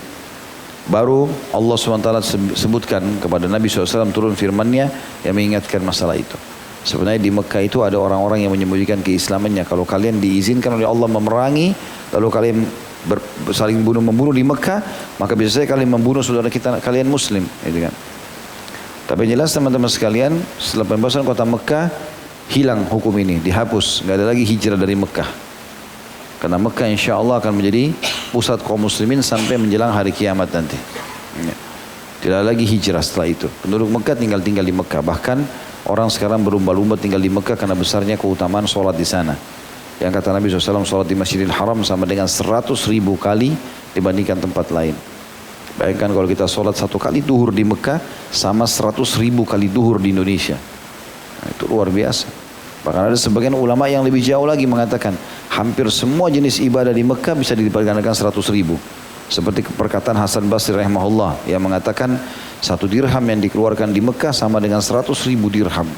[0.86, 2.10] Baru Allah SWT
[2.54, 4.86] sebutkan kepada Nabi SAW turun firmannya
[5.26, 6.38] yang mengingatkan masalah itu.
[6.86, 9.66] Sebenarnya di Mekah itu ada orang-orang yang menyembunyikan keislamannya.
[9.66, 11.74] Kalau kalian diizinkan oleh Allah memerangi,
[12.14, 12.58] lalu kalian
[13.06, 13.22] ber,
[13.54, 14.82] saling bunuh membunuh di Mekah,
[15.16, 17.94] maka bisa saja kalian membunuh saudara kita kalian Muslim, gitu kan.
[19.06, 21.88] Tapi jelas teman-teman sekalian, setelah pembebasan kota Mekah
[22.50, 25.28] hilang hukum ini, dihapus, nggak ada lagi hijrah dari Mekah.
[26.42, 27.94] Karena Mekah insya Allah akan menjadi
[28.34, 30.76] pusat kaum muslimin sampai menjelang hari kiamat nanti.
[31.40, 31.54] Ya.
[32.20, 33.48] Tidak lagi hijrah setelah itu.
[33.64, 35.00] Penduduk Mekah tinggal-tinggal di Mekah.
[35.00, 35.38] Bahkan
[35.86, 39.38] Orang sekarang berlumba-lumba tinggal di Mekah karena besarnya keutamaan sholat di sana.
[39.96, 43.56] Yang kata Nabi SAW sholat di Masjidil Haram sama dengan 100 ribu kali
[43.96, 44.92] dibandingkan tempat lain.
[45.76, 48.00] Bayangkan kalau kita sholat satu kali duhur di Mekah
[48.32, 50.56] sama 100 ribu kali duhur di Indonesia.
[51.40, 52.28] Nah, itu luar biasa.
[52.84, 55.16] Bahkan ada sebagian ulama yang lebih jauh lagi mengatakan
[55.52, 58.76] hampir semua jenis ibadah di Mekah bisa dilibatkan 100 ribu.
[59.26, 62.14] Seperti perkataan Hasan Basri rahimahullah yang mengatakan
[62.62, 65.90] satu dirham yang dikeluarkan di Mekah sama dengan seratus ribu dirham.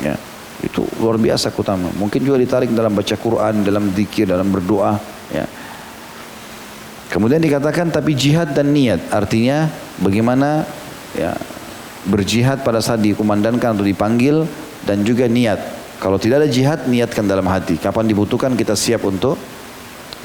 [0.00, 0.16] Ya,
[0.60, 1.88] itu luar biasa utama.
[1.96, 5.00] Mungkin juga ditarik dalam baca Quran, dalam zikir, dalam berdoa.
[5.32, 5.48] Ya.
[7.10, 9.66] Kemudian dikatakan tapi jihad dan niat artinya
[9.98, 10.62] bagaimana
[11.18, 11.34] ya
[12.06, 14.46] berjihad pada saat dikumandangkan atau dipanggil
[14.86, 15.58] dan juga niat.
[16.00, 17.76] Kalau tidak ada jihad, niatkan dalam hati.
[17.76, 19.36] Kapan dibutuhkan kita siap untuk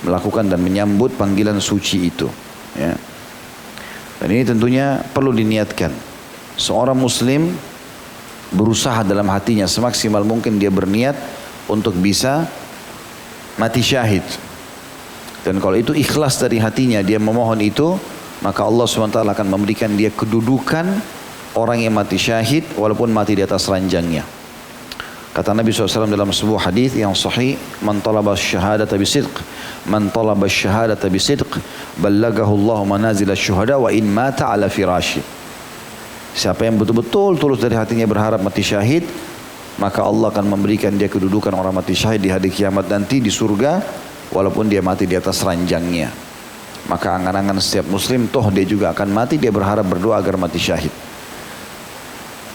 [0.08, 2.32] melakukan dan menyambut panggilan suci itu.
[2.80, 2.96] Ya.
[4.22, 5.92] Dan ini tentunya perlu diniatkan.
[6.56, 7.52] Seorang muslim
[8.54, 11.18] berusaha dalam hatinya semaksimal mungkin dia berniat
[11.66, 12.46] untuk bisa
[13.58, 14.26] mati syahid.
[15.46, 17.98] Dan kalau itu ikhlas dari hatinya dia memohon itu,
[18.42, 20.86] maka Allah SWT akan memberikan dia kedudukan
[21.54, 24.26] orang yang mati syahid walaupun mati di atas ranjangnya.
[25.36, 29.36] Kata Nabi SAW dalam sebuah hadis yang sahih, "Man talaba syahadata bisidq,
[29.84, 31.60] man talaba syahadata bisidq,
[32.00, 35.35] ballagahu Allah manazil syuhada wa in mata ala firashi."
[36.36, 39.08] Siapa yang betul-betul tulus dari hatinya berharap mati syahid,
[39.80, 43.80] maka Allah akan memberikan dia kedudukan orang mati syahid di hari kiamat nanti di surga
[44.36, 46.12] walaupun dia mati di atas ranjangnya.
[46.92, 50.92] Maka angan-angan setiap muslim toh dia juga akan mati dia berharap berdoa agar mati syahid.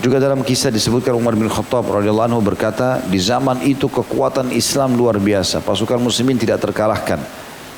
[0.01, 4.93] Juga dalam kisah disebutkan Umar bin Khattab radhiyallahu anhu berkata, di zaman itu kekuatan Islam
[4.97, 7.21] luar biasa, pasukan muslimin tidak terkalahkan.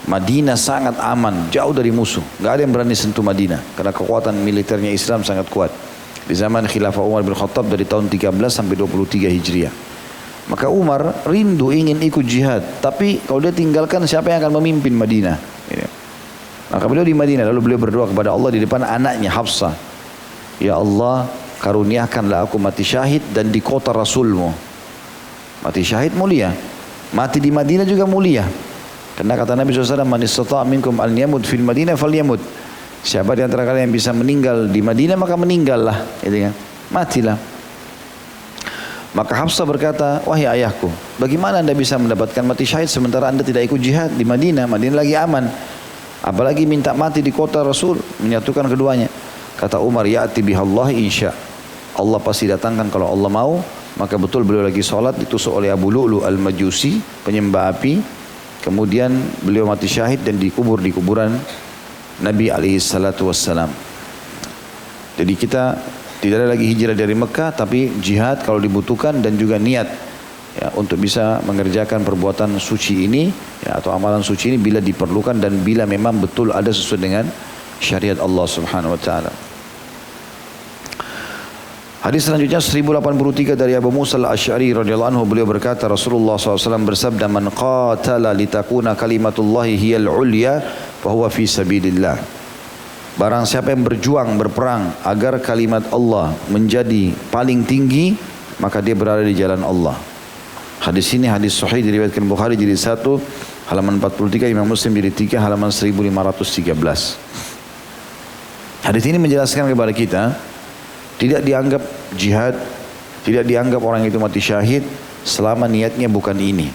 [0.03, 2.23] Madinah sangat aman, jauh dari musuh.
[2.43, 5.71] Gak ada yang berani sentuh Madinah karena kekuatan militernya Islam sangat kuat.
[6.22, 9.75] Di zaman khilafah Umar bin Khattab dari tahun 13 sampai 23 Hijriah.
[10.51, 15.38] Maka Umar rindu ingin ikut jihad, tapi kalau dia tinggalkan siapa yang akan memimpin Madinah?
[16.72, 19.77] Maka beliau di Madinah lalu beliau berdoa kepada Allah di depan anaknya Hafsah.
[20.57, 21.29] Ya Allah,
[21.61, 24.48] karuniakanlah aku mati syahid dan di kota Rasulmu.
[25.61, 26.48] Mati syahid mulia.
[27.12, 28.48] Mati di Madinah juga mulia.
[29.12, 32.40] Karena kata Nabi SAW, Man istata' minkum al yamud fil Madinah fal yamud.
[33.03, 36.23] Siapa di antara kalian yang bisa meninggal di Madinah maka meninggallah.
[36.23, 36.55] Gitu kan.
[36.95, 37.38] Matilah.
[39.12, 40.88] Maka Hafsah berkata, wahai ayahku,
[41.21, 44.65] bagaimana anda bisa mendapatkan mati syahid sementara anda tidak ikut jihad di Madinah?
[44.65, 45.45] Madinah lagi aman.
[46.25, 49.12] Apalagi minta mati di kota Rasul, menyatukan keduanya.
[49.61, 51.53] Kata Umar, ya'ti bihallah insya'
[51.97, 53.55] Allah pasti datangkan kalau Allah mau
[54.01, 58.01] maka betul beliau lagi sholat ditusuk oleh Abu Lu'lu al-Majusi penyembah api
[58.65, 59.12] kemudian
[59.45, 61.37] beliau mati syahid dan dikubur di kuburan
[62.22, 63.68] Nabi alaihi salatu wassalam.
[65.18, 65.76] Jadi kita
[66.22, 69.90] tidak ada lagi hijrah dari Mekah tapi jihad kalau dibutuhkan dan juga niat
[70.56, 73.28] ya, untuk bisa mengerjakan perbuatan suci ini
[73.66, 77.24] ya, atau amalan suci ini bila diperlukan dan bila memang betul ada sesuai dengan
[77.82, 79.32] syariat Allah subhanahu wa ta'ala.
[82.02, 87.46] Hadis selanjutnya 1083 dari Abu Musa al-Ash'ari radhiyallahu anhu beliau berkata Rasulullah SAW bersabda man
[87.54, 90.58] qatala litakuna kalimatullahi hiyal ulya
[91.03, 92.43] fahuwa fi sabilillah
[93.12, 98.17] Barang siapa yang berjuang berperang agar kalimat Allah menjadi paling tinggi
[98.57, 100.01] maka dia berada di jalan Allah.
[100.81, 103.21] Hadis ini hadis sahih diriwayatkan Bukhari jadi satu
[103.69, 106.73] halaman 43 Imam Muslim jadi tiga halaman 1513.
[108.83, 110.33] Hadis ini menjelaskan kepada kita
[111.21, 111.83] tidak dianggap
[112.17, 112.57] jihad,
[113.29, 114.88] tidak dianggap orang itu mati syahid
[115.23, 116.73] selama niatnya bukan ini.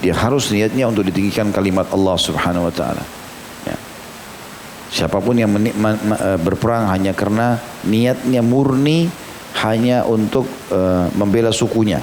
[0.00, 3.21] Dia harus niatnya untuk ditinggikan kalimat Allah Subhanahu wa taala.
[5.02, 9.10] Siapa pun yang men, ma, ma, e, berperang hanya karena niatnya murni
[9.66, 12.00] hanya untuk uh, membela sukunya,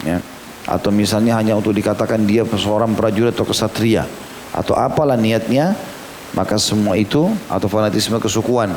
[0.00, 0.16] ya.
[0.64, 4.08] Atau misalnya hanya untuk dikatakan dia seorang prajurit atau kesatria
[4.48, 5.76] atau apalah niatnya,
[6.32, 8.72] maka semua itu atau fanatisme kesukuan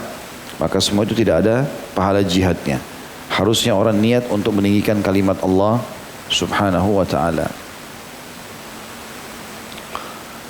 [0.59, 1.63] maka semua itu tidak ada
[1.95, 2.83] pahala jihadnya.
[3.31, 5.79] Harusnya orang niat untuk meninggikan kalimat Allah
[6.27, 7.47] subhanahu wa ta'ala.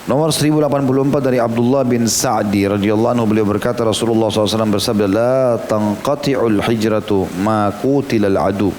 [0.09, 6.65] Nomor 1084 dari Abdullah bin Sa'di radhiyallahu anhu beliau berkata Rasulullah SAW bersabda la tanqati'ul
[6.65, 8.73] hijratu ma qutilal adu.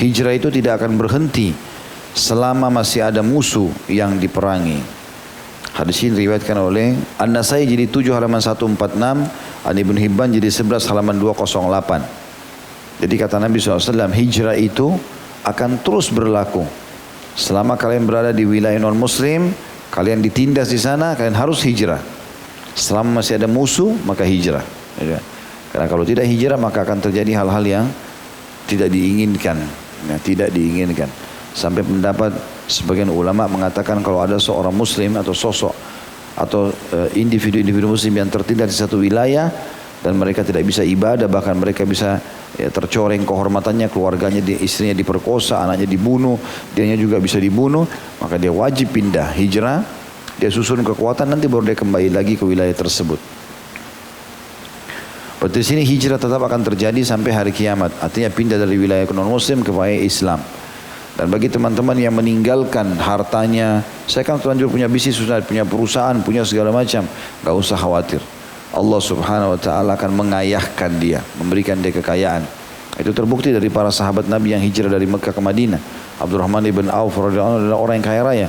[0.00, 1.52] Hijrah itu tidak akan berhenti
[2.16, 4.80] selama masih ada musuh yang diperangi.
[5.76, 8.96] Hadis ini diriwayatkan oleh An-Nasai jadi 7 halaman 146
[9.60, 13.04] An Ibn Hibban jadi 11 halaman 208.
[13.04, 14.88] Jadi kata Nabi SAW, hijrah itu
[15.44, 16.64] akan terus berlaku.
[17.36, 19.52] Selama kalian berada di wilayah non muslim,
[19.90, 22.00] kalian ditindas di sana, kalian harus hijrah.
[22.74, 24.62] Selama masih ada musuh, maka hijrah.
[25.02, 25.18] Ya.
[25.70, 27.86] Karena kalau tidak hijrah, maka akan terjadi hal-hal yang
[28.70, 29.58] tidak diinginkan.
[30.06, 31.10] Ya, tidak diinginkan.
[31.50, 32.30] Sampai pendapat
[32.70, 35.74] sebagian ulama mengatakan kalau ada seorang muslim atau sosok
[36.38, 39.50] atau eh, individu-individu muslim yang tertindas di satu wilayah
[40.00, 42.16] dan mereka tidak bisa ibadah bahkan mereka bisa
[42.56, 46.40] ya, tercoreng kehormatannya keluarganya di, istrinya diperkosa anaknya dibunuh
[46.72, 47.84] dianya juga bisa dibunuh
[48.20, 50.00] maka dia wajib pindah hijrah
[50.40, 53.20] dia susun kekuatan nanti baru dia kembali lagi ke wilayah tersebut.
[55.36, 57.92] Berarti sini hijrah tetap akan terjadi sampai hari kiamat.
[58.00, 60.40] Artinya pindah dari wilayah non muslim ke wilayah Islam.
[61.12, 66.72] Dan bagi teman-teman yang meninggalkan hartanya, saya kan terlanjur punya bisnis, punya perusahaan, punya segala
[66.72, 67.04] macam,
[67.44, 68.24] gak usah khawatir.
[68.70, 72.46] Allah subhanahu wa ta'ala akan mengayahkan dia, memberikan dia kekayaan.
[73.00, 75.80] Itu terbukti dari para sahabat Nabi yang hijrah dari Mekah ke Madinah.
[76.22, 78.48] Abdurrahman ibn Auf adalah orang yang kaya raya.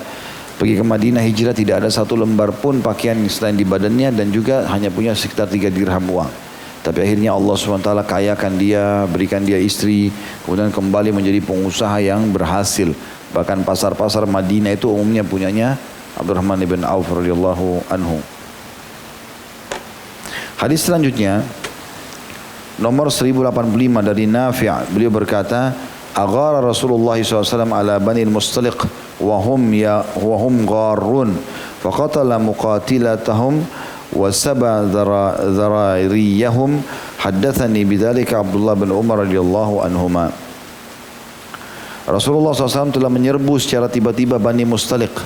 [0.61, 4.69] Pergi ke Madinah hijrah tidak ada satu lembar pun pakaian selain di badannya dan juga
[4.69, 6.29] hanya punya sekitar tiga dirham uang.
[6.81, 10.09] Tapi akhirnya Allah SWT kayakan dia, berikan dia istri,
[10.45, 12.93] kemudian kembali menjadi pengusaha yang berhasil.
[13.33, 15.77] Bahkan pasar-pasar Madinah itu umumnya punyanya
[16.17, 18.21] Abdurrahman ibn Auf radhiyallahu anhu.
[20.61, 21.41] Hadis selanjutnya
[22.77, 23.65] nomor 1085
[24.05, 25.73] dari Nafi' beliau berkata
[26.13, 28.77] Aghara Rasulullah SAW ala Bani Mustaliq
[29.17, 31.33] wa hum ya wa hum gharun
[31.81, 33.65] faqatala muqatilatahum
[34.13, 36.77] wa saba dharariyahum
[37.17, 40.29] haddathani bidzalika Abdullah bin Umar radhiyallahu anhuma.
[42.05, 45.25] Rasulullah SAW telah menyerbu secara tiba-tiba Bani Mustaliq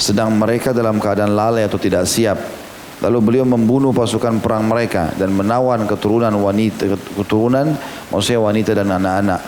[0.00, 2.63] sedang mereka dalam keadaan lalai atau tidak siap
[3.04, 7.76] Lalu beliau membunuh pasukan perang mereka dan menawan keturunan wanita keturunan
[8.08, 9.40] maksudnya wanita dan anak-anak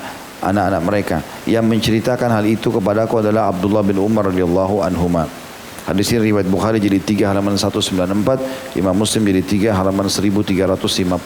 [0.44, 1.16] anak-anak mereka.
[1.48, 5.24] Yang menceritakan hal itu kepadaku adalah Abdullah bin Umar radhiyallahu anhuma.
[5.88, 11.16] Hadis ini riwayat Bukhari jadi 3 halaman 194, Imam Muslim jadi 3 halaman 1356.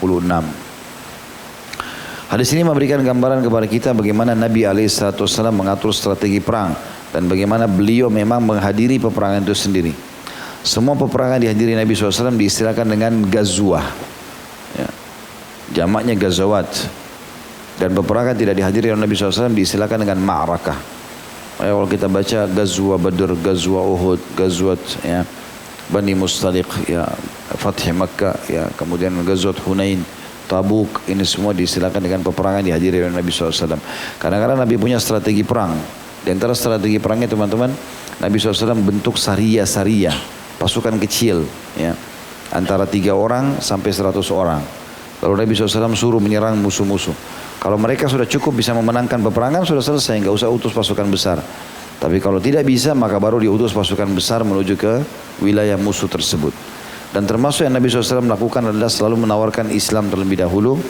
[2.31, 6.79] Hadis ini memberikan gambaran kepada kita bagaimana Nabi SAW mengatur strategi perang
[7.11, 10.10] dan bagaimana beliau memang menghadiri peperangan itu sendiri.
[10.61, 13.85] Semua peperangan dihadiri Nabi SAW diistilahkan dengan gazwah.
[14.77, 14.89] Ya.
[15.73, 16.69] Jamaknya gazawat.
[17.81, 20.77] Dan peperangan tidak dihadiri oleh Nabi SAW diistilahkan dengan ma'rakah.
[21.65, 25.25] Ya, kalau kita baca gazwa Badr, gazwa Uhud, gazwat ya,
[25.89, 27.09] Bani Mustaliq, ya,
[27.57, 30.05] Fath Makkah, ya, kemudian gazwat Hunain,
[30.45, 33.81] Tabuk, ini semua diistilahkan dengan peperangan dihadiri oleh Nabi SAW.
[34.21, 35.77] Kadang-kadang Nabi punya strategi perang.
[36.21, 37.73] Di antara strategi perangnya teman-teman,
[38.21, 41.97] Nabi SAW bentuk saria-saria pasukan kecil ya
[42.53, 44.61] antara tiga orang sampai seratus orang.
[45.25, 47.13] Lalu Nabi SAW suruh menyerang musuh-musuh.
[47.61, 51.41] Kalau mereka sudah cukup bisa memenangkan peperangan sudah selesai, nggak usah utus pasukan besar.
[52.01, 55.05] Tapi kalau tidak bisa maka baru diutus pasukan besar menuju ke
[55.45, 56.53] wilayah musuh tersebut.
[57.13, 60.81] Dan termasuk yang Nabi SAW melakukan adalah selalu menawarkan Islam terlebih dahulu.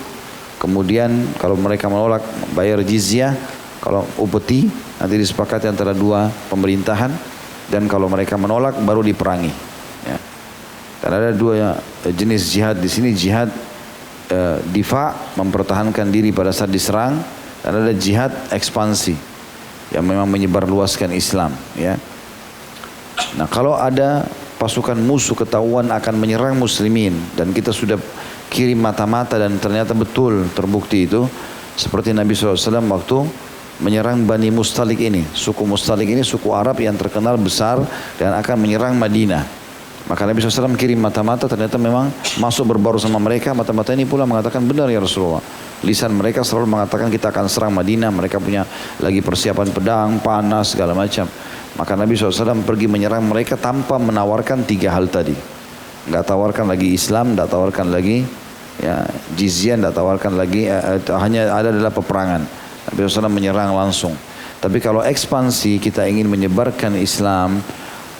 [0.62, 2.22] Kemudian kalau mereka menolak
[2.54, 3.34] bayar jizyah,
[3.82, 7.29] kalau upeti nanti disepakati antara dua pemerintahan
[7.70, 9.52] dan kalau mereka menolak baru diperangi.
[10.04, 10.18] Ya.
[11.00, 13.48] Dan ada dua jenis jihad di sini jihad
[14.28, 17.16] e, difa mempertahankan diri pada saat diserang
[17.62, 19.14] dan ada jihad ekspansi
[19.94, 21.54] yang memang menyebar luaskan Islam.
[21.78, 21.96] Ya.
[23.38, 24.26] Nah kalau ada
[24.58, 27.96] pasukan musuh ketahuan akan menyerang muslimin dan kita sudah
[28.50, 31.24] kirim mata-mata dan ternyata betul terbukti itu
[31.78, 32.58] seperti Nabi SAW
[32.92, 33.18] waktu
[33.80, 35.24] menyerang Bani Mustalik ini.
[35.32, 37.80] Suku Mustalik ini suku Arab yang terkenal besar
[38.20, 39.60] dan akan menyerang Madinah.
[40.08, 42.10] Maka Nabi SAW kirim mata-mata ternyata memang
[42.42, 43.54] masuk berbaru sama mereka.
[43.54, 45.42] Mata-mata ini pula mengatakan benar ya Rasulullah.
[45.86, 48.10] Lisan mereka selalu mengatakan kita akan serang Madinah.
[48.10, 48.66] Mereka punya
[48.98, 51.30] lagi persiapan pedang, panas, segala macam.
[51.78, 55.32] Maka Nabi SAW pergi menyerang mereka tanpa menawarkan tiga hal tadi.
[56.10, 58.26] Enggak tawarkan lagi Islam, enggak tawarkan lagi
[58.82, 59.06] ya
[59.38, 62.42] jizya, enggak tawarkan lagi eh, eh, hanya ada adalah peperangan.
[62.90, 64.14] Nabi SAW menyerang langsung.
[64.60, 67.62] Tapi kalau ekspansi kita ingin menyebarkan Islam,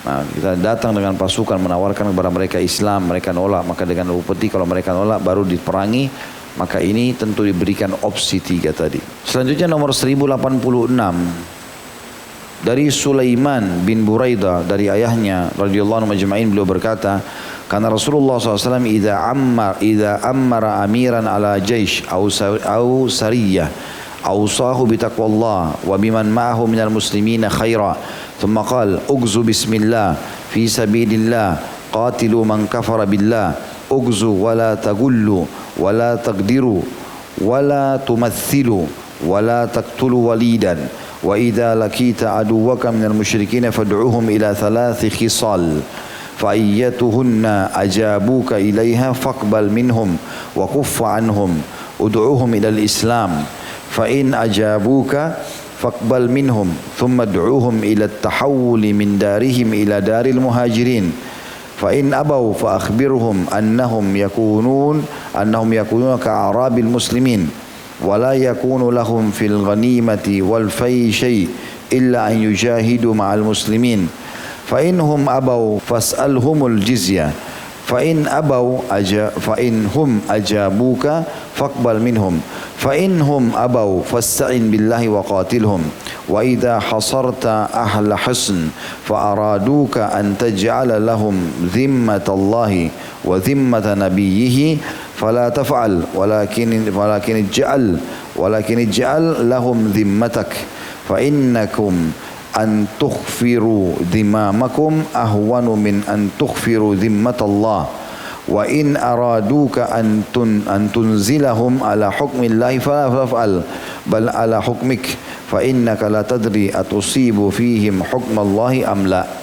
[0.06, 4.64] nah kita datang dengan pasukan menawarkan kepada mereka Islam, mereka nolak, maka dengan upeti kalau
[4.64, 6.08] mereka nolak baru diperangi,
[6.56, 8.98] maka ini tentu diberikan opsi tiga tadi.
[9.26, 11.60] Selanjutnya nomor 1086
[12.60, 17.24] dari Sulaiman bin Buraidah dari ayahnya radhiyallahu anhu majma'in beliau berkata
[17.64, 22.28] karena Rasulullah SAW idza ammar idza ammara amiran ala jaish au
[22.68, 27.96] au sariyah أوصاه بتقوى الله وبمن معه من المسلمين خيرا.
[28.40, 30.16] ثم قال أغزوا بسم الله
[30.50, 31.56] في سبيل الله
[31.92, 33.52] قاتلوا من كفر بالله
[33.92, 35.44] أغزوا ولا تغلوا
[35.78, 36.82] ولا تقدروا
[37.40, 38.86] ولا تمثلوا
[39.26, 40.76] ولا تقتلوا وليدا.
[41.22, 45.80] وإذا لقيت عدوك من المشركين فادعوهم إلى ثلاث خصال
[46.36, 47.44] فأيتهن
[47.74, 50.16] أجابوك إليها فاقبل منهم
[50.56, 51.60] وكف عنهم.
[52.00, 53.44] ادعوهم إلى الإسلام.
[53.91, 55.31] فإن أجابوك
[55.81, 61.11] فاقبل منهم ثم ادعوهم إلى التحول من دارهم إلى دار المهاجرين
[61.81, 65.05] فإن أبوا فأخبرهم أنهم يكونون
[65.41, 67.49] أنهم يكونون كأعراب المسلمين
[68.01, 71.49] ولا يكون لهم في الغنيمة والفي شيء
[71.93, 74.07] إلا أن يجاهدوا مع المسلمين
[74.67, 77.31] فإنهم أبوا فاسألهم الجزية
[77.85, 81.03] فإن أبوا أجا فإن هم أجابوك
[81.55, 82.68] فاقبل منهم فإن
[83.20, 85.82] هم أبوا فاستعن بالله وقاتلهم.
[86.28, 88.68] وإذا حصرت أهل حصن
[89.04, 92.90] فأرادوك أن تجعل لهم ذمة الله
[93.24, 94.76] وذمة نبيه.
[95.16, 97.96] فلا تفعل ولكن ولكن اجعل
[98.36, 100.52] ولكن اجعل لهم ذمتك.
[101.08, 101.94] فإنكم
[102.58, 107.99] أن تغفروا ذمامكم أهون من أن تغفروا ذمة الله.
[108.50, 113.62] wa in araduka antun antunzilahum ala hukmillahi fala fa'al
[114.10, 115.06] bal ala hukmik
[115.46, 119.40] fa innaka la tadri atusibu fihim hukmallahi amla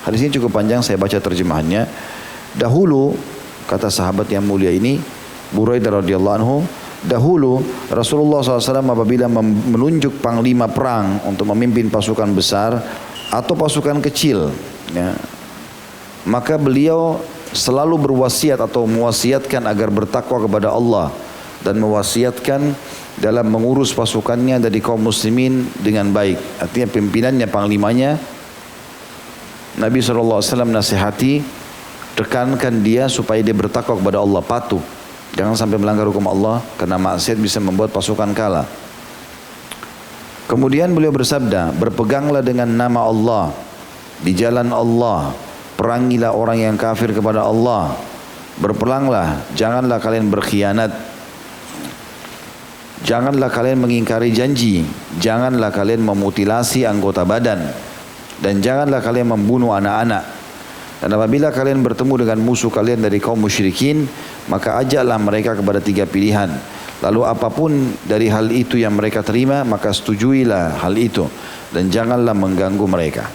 [0.00, 1.84] Hadis ini cukup panjang saya baca terjemahannya.
[2.56, 3.12] Dahulu
[3.68, 4.98] kata sahabat yang mulia ini
[5.50, 6.56] Buraidah radhiyallahu anhu
[7.04, 9.26] dahulu Rasulullah SAW apabila
[9.70, 12.78] menunjuk panglima perang untuk memimpin pasukan besar
[13.30, 14.50] atau pasukan kecil
[14.94, 15.14] ya,
[16.26, 17.18] maka beliau
[17.50, 21.10] selalu berwasiat atau mewasiatkan agar bertakwa kepada Allah
[21.60, 22.72] dan mewasiatkan
[23.20, 26.38] dalam mengurus pasukannya dari kaum muslimin dengan baik.
[26.62, 28.16] Artinya pimpinannya, panglimanya
[29.76, 31.44] Nabi SAW nasihati
[32.18, 34.82] tekankan dia supaya dia bertakwa kepada Allah, patuh.
[35.38, 38.66] Jangan sampai melanggar hukum Allah karena maksiat bisa membuat pasukan kalah.
[40.50, 43.54] Kemudian beliau bersabda, berpeganglah dengan nama Allah
[44.18, 45.30] di jalan Allah,
[45.80, 47.96] perangilah orang yang kafir kepada Allah,
[48.60, 50.92] berperanglah, janganlah kalian berkhianat,
[53.00, 54.84] janganlah kalian mengingkari janji,
[55.16, 57.72] janganlah kalian memutilasi anggota badan,
[58.44, 60.36] dan janganlah kalian membunuh anak-anak.
[61.00, 64.04] Dan apabila kalian bertemu dengan musuh kalian dari kaum musyrikin,
[64.52, 66.52] maka ajaklah mereka kepada tiga pilihan.
[67.00, 67.72] Lalu apa pun
[68.04, 71.24] dari hal itu yang mereka terima, maka setujuilah hal itu.
[71.72, 73.32] Dan janganlah mengganggu mereka.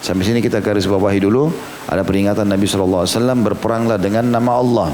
[0.00, 1.50] Sampai sini kita garis bawahi dulu.
[1.88, 3.06] Ada peringatan Nabi SAW,
[3.42, 4.90] berperanglah dengan nama Allah.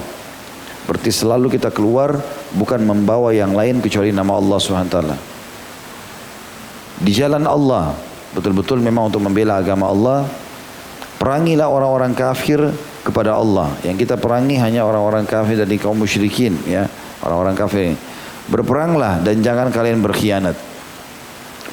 [0.86, 2.18] Berarti selalu kita keluar
[2.55, 4.96] bukan membawa yang lain kecuali nama Allah SWT.
[7.03, 7.94] Di jalan Allah,
[8.34, 10.26] betul-betul memang untuk membela agama Allah,
[11.22, 12.59] Perangilah orang-orang kafir
[13.07, 13.70] kepada Allah.
[13.86, 16.90] Yang kita perangi hanya orang-orang kafir dari kaum musyrikin, ya,
[17.22, 17.94] orang-orang kafir.
[18.50, 20.59] Berperanglah dan jangan kalian berkhianat.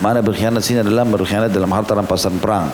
[0.05, 2.69] Mana berkhianat sini adalah berkhianat dalam harta rampasan perang,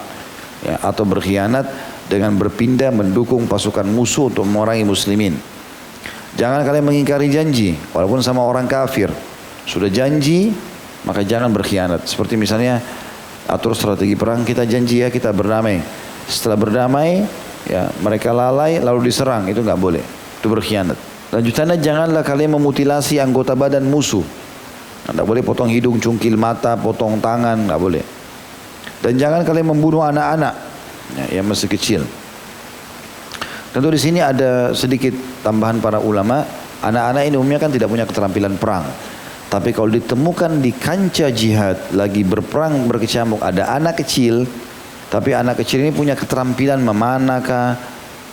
[0.66, 1.70] ya, atau berkhianat
[2.10, 5.38] dengan berpindah mendukung pasukan musuh untuk memerangi muslimin.
[6.36, 9.08] Jangan kalian mengingkari janji, walaupun sama orang kafir.
[9.64, 10.52] Sudah janji,
[11.08, 12.04] maka jangan berkhianat.
[12.10, 12.84] Seperti misalnya
[13.48, 15.80] atur strategi perang, kita janji ya kita berdamai.
[16.28, 17.24] Setelah berdamai,
[17.70, 20.04] ya mereka lalai lalu diserang itu nggak boleh.
[20.42, 20.98] Itu berkhianat.
[21.34, 24.26] Lanjutannya janganlah kalian memutilasi anggota badan musuh.
[25.06, 28.04] Tidak boleh potong hidung, cungkil mata, potong tangan, nggak boleh.
[29.06, 30.54] Dan jangan kalian membunuh anak-anak
[31.14, 32.02] ya, yang masih kecil.
[33.70, 35.14] Tentu di sini ada sedikit
[35.46, 36.42] tambahan para ulama.
[36.82, 38.90] Anak-anak ini umumnya kan tidak punya keterampilan perang.
[39.46, 44.50] Tapi kalau ditemukan di kancah jihad lagi berperang berkecamuk ada anak kecil
[45.06, 47.78] tapi anak kecil ini punya keterampilan memanakah,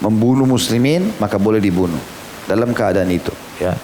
[0.01, 2.01] membunuh muslimin, maka boleh dibunuh.
[2.49, 3.31] Dalam keadaan itu.
[3.61, 3.77] ya.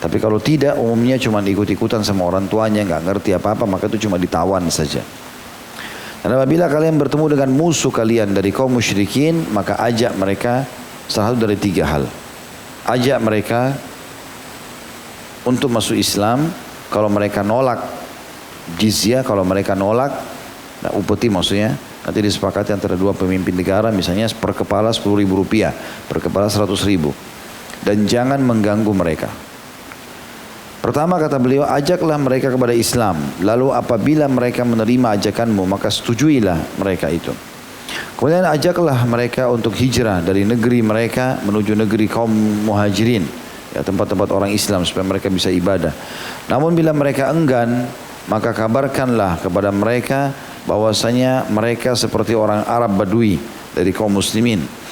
[0.00, 4.18] Tapi kalau tidak, umumnya cuma ikut-ikutan sama orang tuanya, nggak ngerti apa-apa, maka itu cuma
[4.18, 5.00] ditawan saja.
[6.24, 10.64] Dan apabila kalian bertemu dengan musuh kalian dari kaum musyrikin, maka ajak mereka
[11.04, 12.08] salah satu dari tiga hal.
[12.88, 13.76] Ajak mereka
[15.44, 16.48] untuk masuk Islam,
[16.88, 17.84] kalau mereka nolak
[18.80, 20.16] jizyah, kalau mereka nolak,
[20.80, 25.72] nah, upeti maksudnya, Nanti disepakati antara dua pemimpin negara misalnya per kepala 10 ribu rupiah,
[26.04, 27.16] per kepala 100 ribu.
[27.80, 29.32] Dan jangan mengganggu mereka.
[30.84, 33.16] Pertama kata beliau, ajaklah mereka kepada Islam.
[33.40, 37.32] Lalu apabila mereka menerima ajakanmu, maka setujuilah mereka itu.
[38.20, 42.28] Kemudian ajaklah mereka untuk hijrah dari negeri mereka menuju negeri kaum
[42.68, 43.24] muhajirin.
[43.72, 45.96] Ya, tempat-tempat orang Islam supaya mereka bisa ibadah.
[46.52, 47.88] Namun bila mereka enggan,
[48.28, 50.36] maka kabarkanlah kepada mereka
[50.68, 53.40] bahwasanya mereka seperti orang Arab Badui
[53.72, 54.83] dari kaum muslimin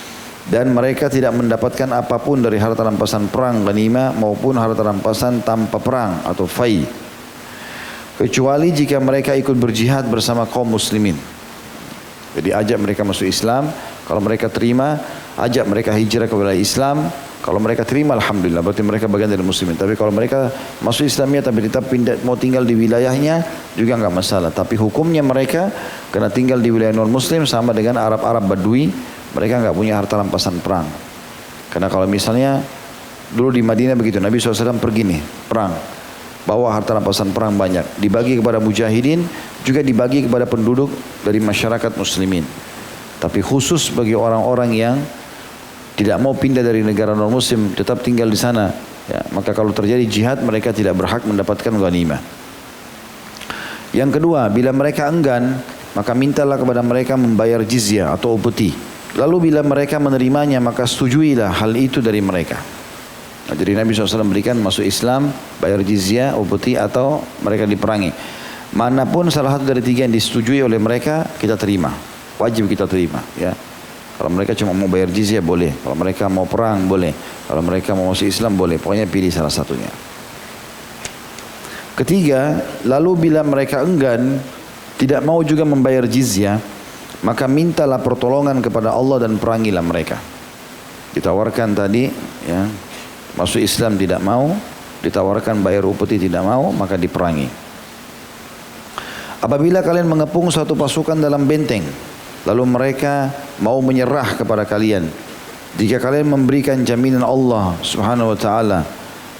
[0.51, 5.79] dan mereka tidak mendapatkan apa pun dari harta rampasan perang ghanimah maupun harta rampasan tanpa
[5.79, 6.83] perang atau fai
[8.19, 11.15] kecuali jika mereka ikut berjihad bersama kaum muslimin
[12.35, 13.71] jadi ajak mereka masuk Islam
[14.09, 14.99] kalau mereka terima
[15.39, 17.07] ajak mereka hijrah kepada Islam
[17.43, 19.75] kalau mereka terima Alhamdulillah berarti mereka bagian dari muslimin.
[19.75, 23.43] Tapi kalau mereka masuk Islamnya tapi tetap pindah, mau tinggal di wilayahnya
[23.75, 24.55] juga nggak masalah.
[24.55, 25.75] Tapi hukumnya mereka
[26.15, 28.95] karena tinggal di wilayah non muslim sama dengan Arab-Arab Badui
[29.33, 30.87] mereka nggak punya harta rampasan perang.
[31.73, 32.61] Karena kalau misalnya
[33.33, 35.73] dulu di Madinah begitu Nabi SAW pergi nih perang.
[36.43, 38.03] Bawa harta rampasan perang banyak.
[38.03, 39.25] Dibagi kepada mujahidin
[39.63, 40.93] juga dibagi kepada penduduk
[41.25, 42.45] dari masyarakat muslimin.
[43.23, 44.97] Tapi khusus bagi orang-orang yang
[45.95, 48.75] tidak mau pindah dari negara non muslim tetap tinggal di sana.
[49.07, 52.21] Ya, maka kalau terjadi jihad mereka tidak berhak mendapatkan ghanimah.
[53.95, 55.63] Yang kedua bila mereka enggan
[55.93, 61.73] maka mintalah kepada mereka membayar jizyah atau upeti lalu bila mereka menerimanya maka setujuilah hal
[61.77, 62.61] itu dari mereka
[63.49, 68.11] nah, jadi Nabi SAW berikan masuk Islam bayar jizyah, upeti atau mereka diperangi
[68.73, 71.93] mana pun salah satu dari tiga yang disetujui oleh mereka kita terima
[72.41, 73.53] wajib kita terima ya
[74.23, 75.75] kalau mereka cuma mau bayar jizyah boleh.
[75.83, 77.11] Kalau mereka mau perang boleh.
[77.51, 78.79] Kalau mereka mau masuk Islam boleh.
[78.79, 79.91] Pokoknya pilih salah satunya.
[81.99, 84.39] Ketiga, lalu bila mereka enggan
[84.95, 86.63] tidak mau juga membayar jizyah,
[87.23, 90.19] maka mintalah pertolongan kepada Allah dan perangilah mereka.
[91.13, 92.11] Ditawarkan tadi,
[92.47, 92.67] ya,
[93.39, 94.55] masuk Islam tidak mau,
[95.03, 97.49] ditawarkan bayar upeti tidak mau, maka diperangi.
[99.43, 101.83] Apabila kalian mengepung satu pasukan dalam benteng,
[102.47, 103.31] lalu mereka
[103.63, 105.07] mau menyerah kepada kalian
[105.79, 108.81] jika kalian memberikan jaminan Allah Subhanahu wa taala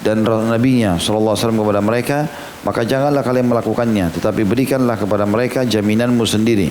[0.03, 2.19] dan nabinya sallallahu alaihi wasallam kepada mereka
[2.63, 6.71] maka janganlah kalian melakukannya tetapi berikanlah kepada mereka jaminanmu sendiri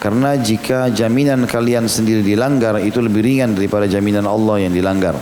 [0.00, 5.14] karena jika jaminan kalian sendiri dilanggar itu lebih ringan daripada jaminan Allah yang dilanggar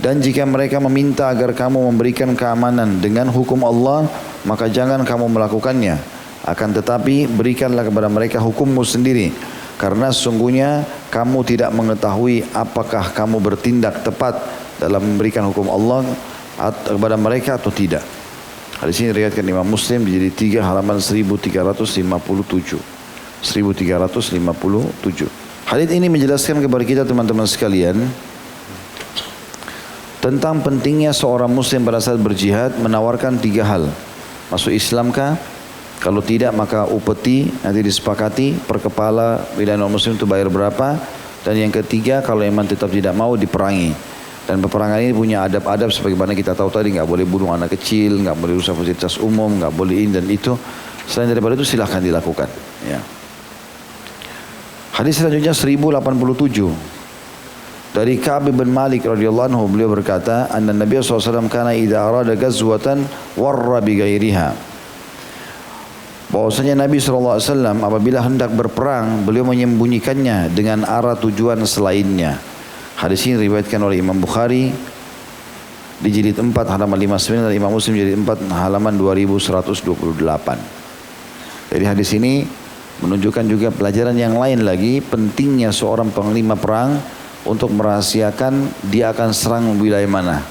[0.00, 4.08] dan jika mereka meminta agar kamu memberikan keamanan dengan hukum Allah
[4.48, 6.00] maka jangan kamu melakukannya
[6.42, 9.30] akan tetapi berikanlah kepada mereka hukummu sendiri
[9.78, 14.38] karena sesungguhnya kamu tidak mengetahui apakah kamu bertindak tepat
[14.78, 16.06] dalam memberikan hukum Allah
[16.86, 18.02] kepada mereka atau tidak.
[18.78, 22.91] Hadis ini diriwayatkan Imam Muslim di jadi 3 halaman 1357.
[23.42, 25.28] 1357.
[25.66, 27.98] Hadis ini menjelaskan kepada kita teman-teman sekalian
[30.22, 33.90] tentang pentingnya seorang muslim pada saat berjihad menawarkan tiga hal.
[34.54, 35.34] Masuk Islamkah?
[36.02, 40.98] Kalau tidak maka upeti nanti disepakati per kepala bila non muslim itu bayar berapa.
[41.42, 43.90] Dan yang ketiga kalau memang tetap tidak mau diperangi.
[44.42, 48.34] Dan peperangan ini punya adab-adab sebagaimana kita tahu tadi nggak boleh bunuh anak kecil, nggak
[48.34, 50.54] boleh rusak fasilitas umum, nggak boleh ini dan itu.
[51.06, 52.50] Selain daripada itu silahkan dilakukan.
[52.86, 52.98] Ya.
[54.92, 56.72] Hadis selanjutnya 1087
[57.92, 63.04] dari Ka'ab bin Malik radhiyallahu anhu beliau berkata, "Anna Nabi SAW kana idza arada ghazwatan
[63.36, 64.72] warra bi ghairiha."
[66.32, 67.36] bahwasanya Nabi SAW
[67.84, 72.40] apabila hendak berperang beliau menyembunyikannya dengan arah tujuan selainnya.
[72.96, 74.72] Hadis ini diriwayatkan oleh Imam Bukhari
[76.00, 80.72] di jilid 4 halaman 59 dan Imam Muslim jilid 4 halaman 2128
[81.70, 82.42] dari hadis ini
[83.00, 87.00] menunjukkan juga pelajaran yang lain lagi pentingnya seorang panglima perang
[87.48, 90.44] untuk merahasiakan dia akan serang wilayah mana.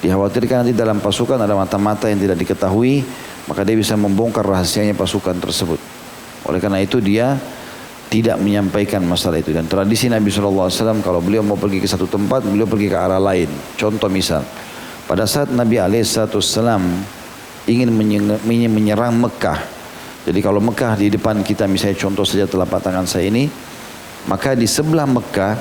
[0.00, 3.04] Dikhawatirkan nanti dalam pasukan ada mata-mata yang tidak diketahui
[3.46, 5.78] maka dia bisa membongkar rahasianya pasukan tersebut.
[6.48, 7.36] Oleh karena itu dia
[8.10, 9.54] tidak menyampaikan masalah itu.
[9.54, 13.22] Dan tradisi Nabi SAW kalau beliau mau pergi ke satu tempat beliau pergi ke arah
[13.22, 13.46] lain.
[13.78, 14.42] Contoh misal
[15.06, 16.82] pada saat Nabi SAW
[17.70, 17.90] ingin
[18.72, 19.79] menyerang Mekah
[20.26, 23.48] jadi kalau Mekah di depan kita misalnya contoh saja telapak tangan saya ini
[24.28, 25.54] maka di sebelah Mekah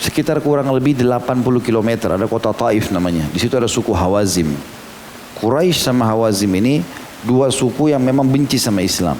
[0.00, 4.52] sekitar kurang lebih 80 km ada kota Taif namanya di situ ada suku Hawazim
[5.44, 6.80] Quraisy sama Hawazim ini
[7.26, 9.18] dua suku yang memang benci sama Islam.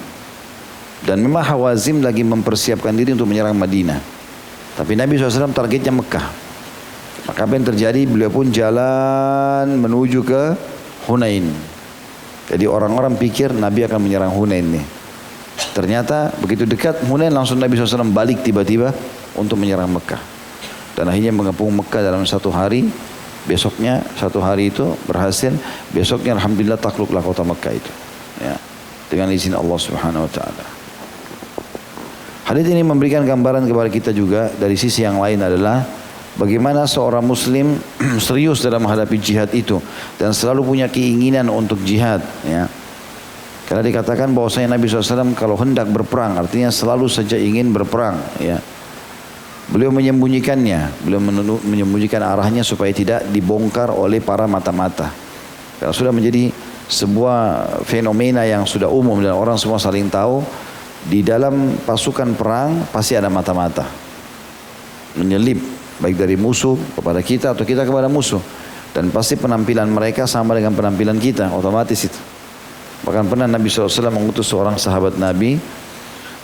[1.05, 3.99] Dan memang Hawazim lagi mempersiapkan diri untuk menyerang Madinah.
[4.73, 6.25] Tapi Nabi SAW targetnya Mekah.
[7.29, 8.01] Maka apa yang terjadi?
[8.09, 10.43] Beliau pun jalan menuju ke
[11.05, 11.74] Hunain.
[12.45, 14.85] Jadi orang-orang pikir Nabi akan menyerang Hunain nih.
[15.73, 18.93] Ternyata begitu dekat Hunain langsung Nabi SAW balik tiba-tiba
[19.33, 20.21] untuk menyerang Mekah.
[20.95, 22.87] Dan akhirnya mengepung Mekah dalam satu hari
[23.45, 25.53] Besoknya satu hari itu berhasil.
[25.93, 27.91] Besoknya alhamdulillah takluklah kota Mekah itu.
[28.41, 28.57] Ya.
[29.05, 30.65] Dengan izin Allah Subhanahu wa taala.
[32.45, 35.85] Hadis ini memberikan gambaran kepada kita juga dari sisi yang lain adalah
[36.35, 37.79] bagaimana seorang muslim
[38.27, 39.79] serius dalam menghadapi jihad itu
[40.19, 42.67] dan selalu punya keinginan untuk jihad ya.
[43.65, 48.61] Karena dikatakan bahwasanya Nabi SAW kalau hendak berperang artinya selalu saja ingin berperang ya.
[49.65, 51.17] Beliau menyembunyikannya, beliau
[51.65, 55.09] menyembunyikan arahnya supaya tidak dibongkar oleh para mata-mata.
[55.81, 56.53] Karena sudah menjadi
[56.85, 60.45] sebuah fenomena yang sudah umum dan orang semua saling tahu
[61.09, 63.85] di dalam pasukan perang pasti ada mata-mata
[65.17, 65.57] menyelip
[66.01, 68.41] baik dari musuh kepada kita atau kita kepada musuh
[68.91, 72.19] dan pasti penampilan mereka sama dengan penampilan kita otomatis itu
[73.03, 75.59] bahkan pernah Nabi SAW mengutus seorang sahabat Nabi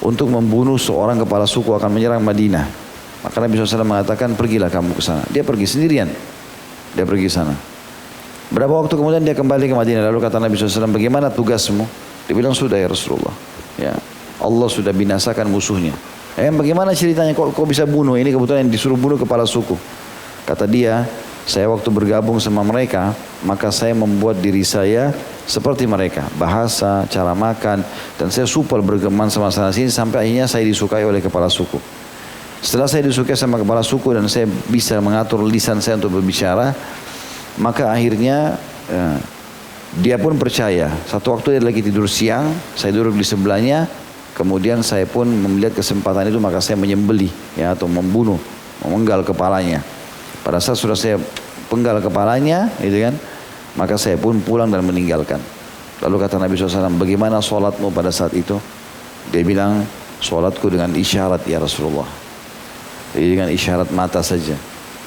[0.01, 2.91] untuk membunuh seorang kepala suku akan menyerang Madinah
[3.21, 5.21] maka Nabi SAW mengatakan pergilah kamu ke sana.
[5.29, 6.09] Dia pergi sendirian.
[6.97, 7.53] Dia pergi sana.
[8.51, 10.09] Berapa waktu kemudian dia kembali ke Madinah.
[10.09, 11.85] Lalu kata Nabi SAW, bagaimana tugasmu?
[12.25, 13.33] Dia bilang sudah ya Rasulullah.
[13.77, 13.93] Ya.
[14.41, 15.93] Allah sudah binasakan musuhnya.
[16.39, 18.15] Eh bagaimana ceritanya kok, kok bisa bunuh?
[18.15, 19.75] Ini kebetulan yang disuruh bunuh kepala suku.
[20.47, 21.03] Kata dia,
[21.43, 23.11] saya waktu bergabung sama mereka,
[23.43, 25.11] maka saya membuat diri saya
[25.43, 26.23] seperti mereka.
[26.39, 27.83] Bahasa, cara makan,
[28.15, 31.81] dan saya supel bergeman sama sana sini sampai akhirnya saya disukai oleh kepala suku.
[32.61, 36.71] Setelah saya disukai sama kepala suku dan saya bisa mengatur lisan saya untuk berbicara,
[37.57, 38.55] maka akhirnya
[38.85, 39.17] ya,
[39.97, 40.87] dia pun percaya.
[41.09, 43.89] Satu waktu dia lagi tidur siang, saya duduk di sebelahnya,
[44.37, 48.39] kemudian saya pun melihat kesempatan itu maka saya menyembeli ya atau membunuh,
[48.83, 49.83] memenggal kepalanya.
[50.41, 51.21] Pada saat sudah saya
[51.69, 53.15] penggal kepalanya, gitu kan,
[53.77, 55.39] maka saya pun pulang dan meninggalkan.
[56.01, 58.57] Lalu kata Nabi SAW, bagaimana sholatmu pada saat itu?
[59.29, 59.85] Dia bilang,
[60.17, 62.09] sholatku dengan isyarat ya Rasulullah.
[63.13, 64.57] Jadi dengan isyarat mata saja.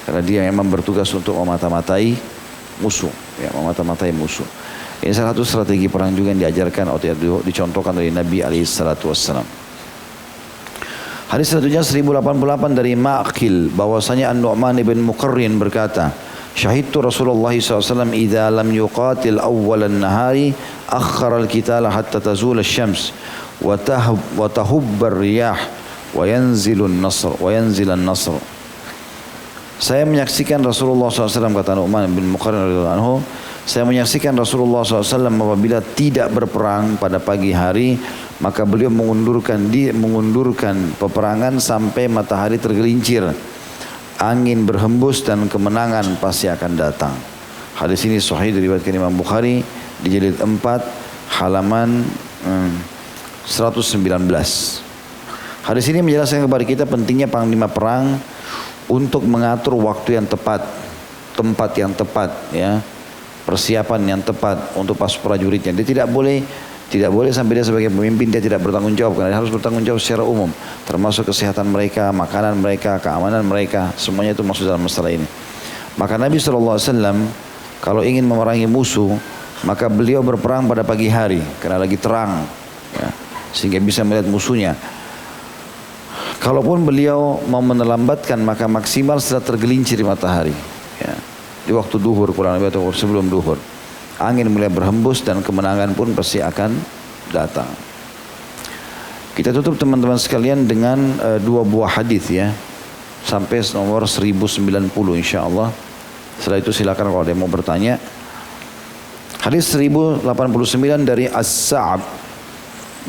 [0.07, 2.15] Karena dia memang bertugas untuk memata-matai
[2.79, 3.11] musuh,
[3.41, 4.45] ya memata-matai musuh.
[5.05, 7.13] Ini salah satu strategi perang juga yang diajarkan atau
[7.45, 9.45] dicontohkan oleh Nabi alaihi salatu wassalam.
[11.29, 16.09] Hadis selanjutnya 1088 dari Ma'qil bahwasanya An-Nu'man ibn Muqarrin berkata,
[16.57, 20.57] Syahidtu Rasulullah SAW idza lam yuqatil awwal an-nahari
[20.89, 23.13] akhara al-qitala hatta tazul asy-syams
[23.61, 25.59] wa tahub wa tahubbar riyah
[26.15, 28.39] wa yanzilun nasr wa yanzilan nasr
[29.75, 33.13] saya menyaksikan Rasulullah SAW kata Nu'man bin Muqarrin radhiyallahu anhu
[33.65, 37.97] saya menyaksikan Rasulullah SAW apabila tidak berperang pada pagi hari
[38.37, 43.25] maka beliau mengundurkan di mengundurkan peperangan sampai matahari tergelincir.
[44.15, 47.11] Angin berhembus dan kemenangan pasti akan datang.
[47.75, 49.59] Hadis ini sahih diriwayatkan Imam Bukhari
[49.99, 50.61] di jilid 4
[51.35, 52.07] halaman
[52.47, 52.71] hmm,
[53.43, 54.85] 119
[55.65, 58.21] hadis ini menjelaskan kepada kita pentingnya panglima perang
[58.85, 60.61] untuk mengatur waktu yang tepat,
[61.33, 62.85] tempat yang tepat, ya,
[63.45, 65.71] persiapan yang tepat untuk pas prajuritnya.
[65.71, 66.41] Dia tidak boleh
[66.85, 69.97] tidak boleh sampai dia sebagai pemimpin dia tidak bertanggung jawab karena dia harus bertanggung jawab
[69.97, 70.53] secara umum
[70.85, 75.25] termasuk kesehatan mereka, makanan mereka, keamanan mereka, semuanya itu masuk dalam masalah ini.
[75.97, 76.77] Maka Nabi SAW
[77.81, 79.17] kalau ingin memerangi musuh
[79.65, 82.45] maka beliau berperang pada pagi hari karena lagi terang
[82.93, 83.09] ya,
[83.49, 84.77] sehingga bisa melihat musuhnya.
[86.37, 90.53] Kalaupun beliau mau menelambatkan maka maksimal setelah tergelincir matahari.
[91.01, 91.34] Ya.
[91.65, 93.57] Di waktu duhur kurang lebih atau sebelum duhur.
[94.21, 96.71] Angin mulai berhembus dan kemenangan pun pasti akan
[97.33, 97.67] datang.
[99.35, 102.55] Kita tutup teman-teman sekalian dengan uh, dua buah hadis ya.
[103.25, 105.73] Sampai nomor 1090 insya Allah.
[106.39, 107.97] Setelah itu silakan kalau ada yang mau bertanya.
[109.41, 110.23] Hadis 1089
[111.03, 112.05] dari As-Sa'ab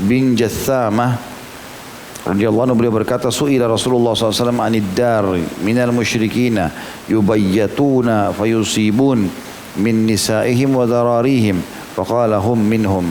[0.00, 1.35] bin Jathamah
[2.26, 5.22] radhiyallahu anhu beliau berkata suila Rasulullah SAW anid dar
[5.62, 6.74] minal musyrikina
[7.06, 9.30] yubayyatuna fayusibun
[9.78, 11.62] min nisaihim wa dararihim
[11.94, 13.06] faqala hum minhum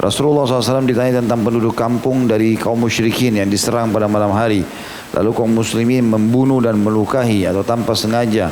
[0.00, 4.64] Rasulullah SAW ditanya tentang penduduk kampung dari kaum musyrikin yang diserang pada malam hari.
[5.12, 8.48] Lalu kaum muslimin membunuh dan melukai atau tanpa sengaja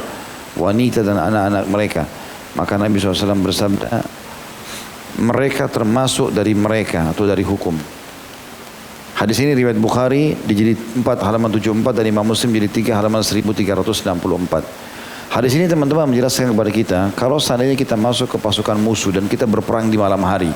[0.60, 2.02] wanita dan anak-anak mereka.
[2.52, 3.88] Maka Nabi SAW bersabda,
[5.24, 7.97] mereka termasuk dari mereka atau dari hukum.
[9.18, 13.18] Hadis ini riwayat Bukhari di jilid 4 halaman 74 dan Imam Muslim jilid 3 halaman
[13.18, 14.14] 1364.
[15.34, 19.42] Hadis ini teman-teman menjelaskan kepada kita, kalau seandainya kita masuk ke pasukan musuh dan kita
[19.42, 20.54] berperang di malam hari,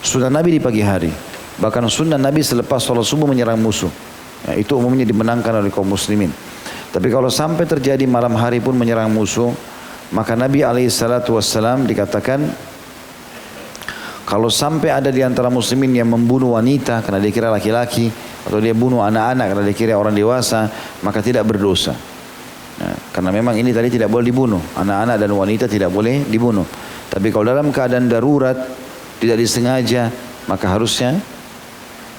[0.00, 1.12] sunnah Nabi di pagi hari,
[1.60, 3.92] bahkan sunnah Nabi selepas sholat subuh menyerang musuh.
[4.48, 6.32] Ya, itu umumnya dimenangkan oleh kaum muslimin.
[6.88, 9.52] Tapi kalau sampai terjadi malam hari pun menyerang musuh,
[10.16, 12.40] maka Nabi alaihissalatu wassalam dikatakan
[14.28, 18.12] kalau sampai ada di antara muslimin yang membunuh wanita karena dia kira laki-laki
[18.44, 20.68] atau dia bunuh anak-anak karena dia kira orang dewasa,
[21.00, 21.96] maka tidak berdosa.
[22.76, 24.60] Nah, karena memang ini tadi tidak boleh dibunuh.
[24.76, 26.68] Anak-anak dan wanita tidak boleh dibunuh.
[27.08, 28.68] Tapi kalau dalam keadaan darurat,
[29.16, 30.12] tidak disengaja,
[30.44, 31.16] maka harusnya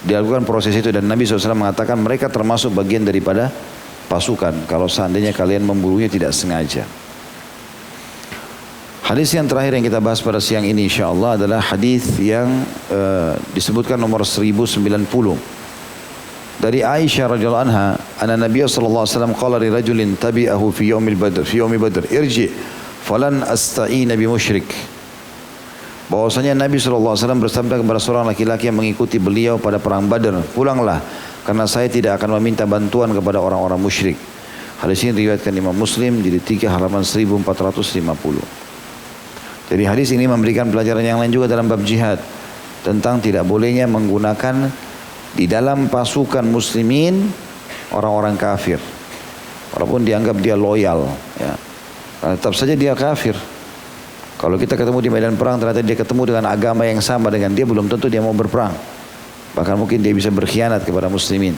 [0.02, 0.90] dilakukan proses itu.
[0.90, 3.54] Dan Nabi SAW mengatakan mereka termasuk bagian daripada
[4.10, 4.66] pasukan.
[4.66, 6.90] Kalau seandainya kalian membunuhnya tidak sengaja.
[9.10, 12.46] Hadis yang terakhir yang kita bahas pada siang ini insya Allah adalah hadis yang
[12.94, 14.86] uh, disebutkan nomor 1090
[16.62, 21.18] dari Aisyah radhiyallahu anha anna Nabi sallallahu alaihi wasallam qala li rajulin tabi'ahu fi yaumil
[21.18, 22.54] badr fi yaumi badr irji
[23.02, 24.70] falan asta'ina bi musyrik.
[26.14, 30.38] Bahwasanya Nabi sallallahu alaihi wasallam bersabda kepada seorang laki-laki yang mengikuti beliau pada perang Badar
[30.54, 31.02] pulanglah
[31.50, 34.22] karena saya tidak akan meminta bantuan kepada orang-orang musyrik.
[34.86, 38.59] Hadis ini diriwayatkan Imam Muslim jadi 3 halaman 1450
[39.70, 42.18] jadi hadis ini memberikan pelajaran yang lain juga dalam bab jihad
[42.82, 44.66] tentang tidak bolehnya menggunakan
[45.38, 47.30] di dalam pasukan muslimin
[47.94, 48.82] orang-orang kafir.
[49.70, 51.06] Walaupun dianggap dia loyal,
[51.38, 51.54] ya.
[52.18, 53.38] Karena tetap saja dia kafir.
[54.42, 57.70] Kalau kita ketemu di medan perang ternyata dia ketemu dengan agama yang sama dengan dia
[57.70, 58.74] belum tentu dia mau berperang.
[59.54, 61.54] Bahkan mungkin dia bisa berkhianat kepada muslimin.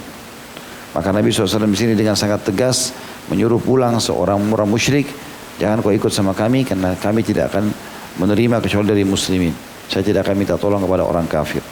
[0.91, 2.91] Maka Nabi SAW di sini dengan sangat tegas
[3.31, 5.07] menyuruh pulang seorang orang musyrik,
[5.55, 7.71] jangan kau ikut sama kami karena kami tidak akan
[8.19, 9.53] menerima kecuali dari muslimin.
[9.87, 11.63] Saya tidak akan minta tolong kepada orang kafir.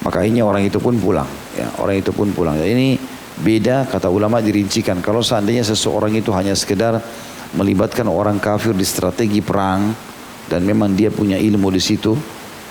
[0.00, 1.28] Maka akhirnya orang itu pun pulang.
[1.56, 2.56] Ya, orang itu pun pulang.
[2.56, 2.96] Dan ini
[3.40, 5.04] beda kata ulama dirincikan.
[5.04, 7.00] Kalau seandainya seseorang itu hanya sekedar
[7.52, 9.92] melibatkan orang kafir di strategi perang
[10.48, 12.16] dan memang dia punya ilmu di situ,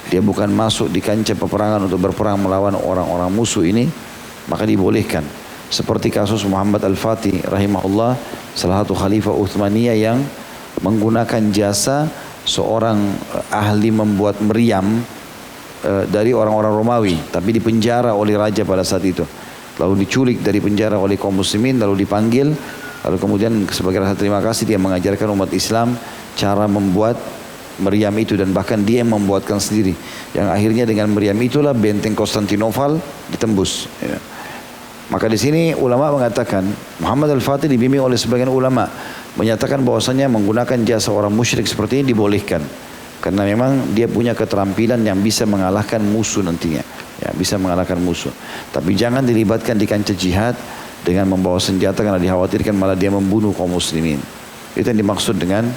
[0.10, 3.86] dia bukan masuk di kancah peperangan untuk berperang melawan orang-orang musuh ini,
[4.50, 5.22] maka dibolehkan.
[5.70, 8.18] Seperti kasus Muhammad Al-Fatih rahimahullah,
[8.58, 10.18] salah satu khalifah Uthmaniyah yang
[10.82, 12.10] menggunakan jasa
[12.50, 12.98] seorang
[13.38, 14.98] eh, ahli membuat meriam
[15.86, 19.22] eh, dari orang-orang Romawi, tapi dipenjara oleh raja pada saat itu.
[19.78, 22.52] Lalu diculik dari penjara oleh kaum muslimin, lalu dipanggil,
[23.06, 25.96] lalu kemudian sebagai rasa terima kasih dia mengajarkan umat Islam
[26.36, 27.16] cara membuat
[27.80, 29.96] meriam itu dan bahkan dia membuatkan sendiri.
[30.36, 33.00] Yang akhirnya dengan meriam itulah benteng Konstantinopel
[33.32, 33.88] ditembus.
[34.04, 34.20] Ya.
[35.10, 36.62] Maka di sini ulama mengatakan
[37.02, 38.86] Muhammad Al-Fatih dibimbing oleh sebagian ulama
[39.42, 42.62] menyatakan bahwasanya menggunakan jasa orang musyrik seperti ini dibolehkan.
[43.20, 46.86] Karena memang dia punya keterampilan yang bisa mengalahkan musuh nantinya.
[47.20, 48.32] Ya bisa mengalahkan musuh.
[48.72, 50.56] Tapi jangan dilibatkan di kancah jihad
[51.04, 54.22] dengan membawa senjata karena dikhawatirkan malah dia membunuh kaum muslimin.
[54.78, 55.68] Itu yang dimaksud dengan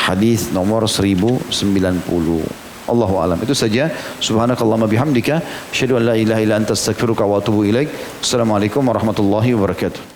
[0.00, 3.38] hadis nomor 1090 Allahu alam.
[3.42, 3.90] Itu saja.
[4.22, 7.90] Subhanakallahumma bihamdika asyhadu an la ilaha illa anta astaghfiruka wa atubu ilaik.
[8.22, 10.15] Assalamualaikum warahmatullahi wabarakatuh.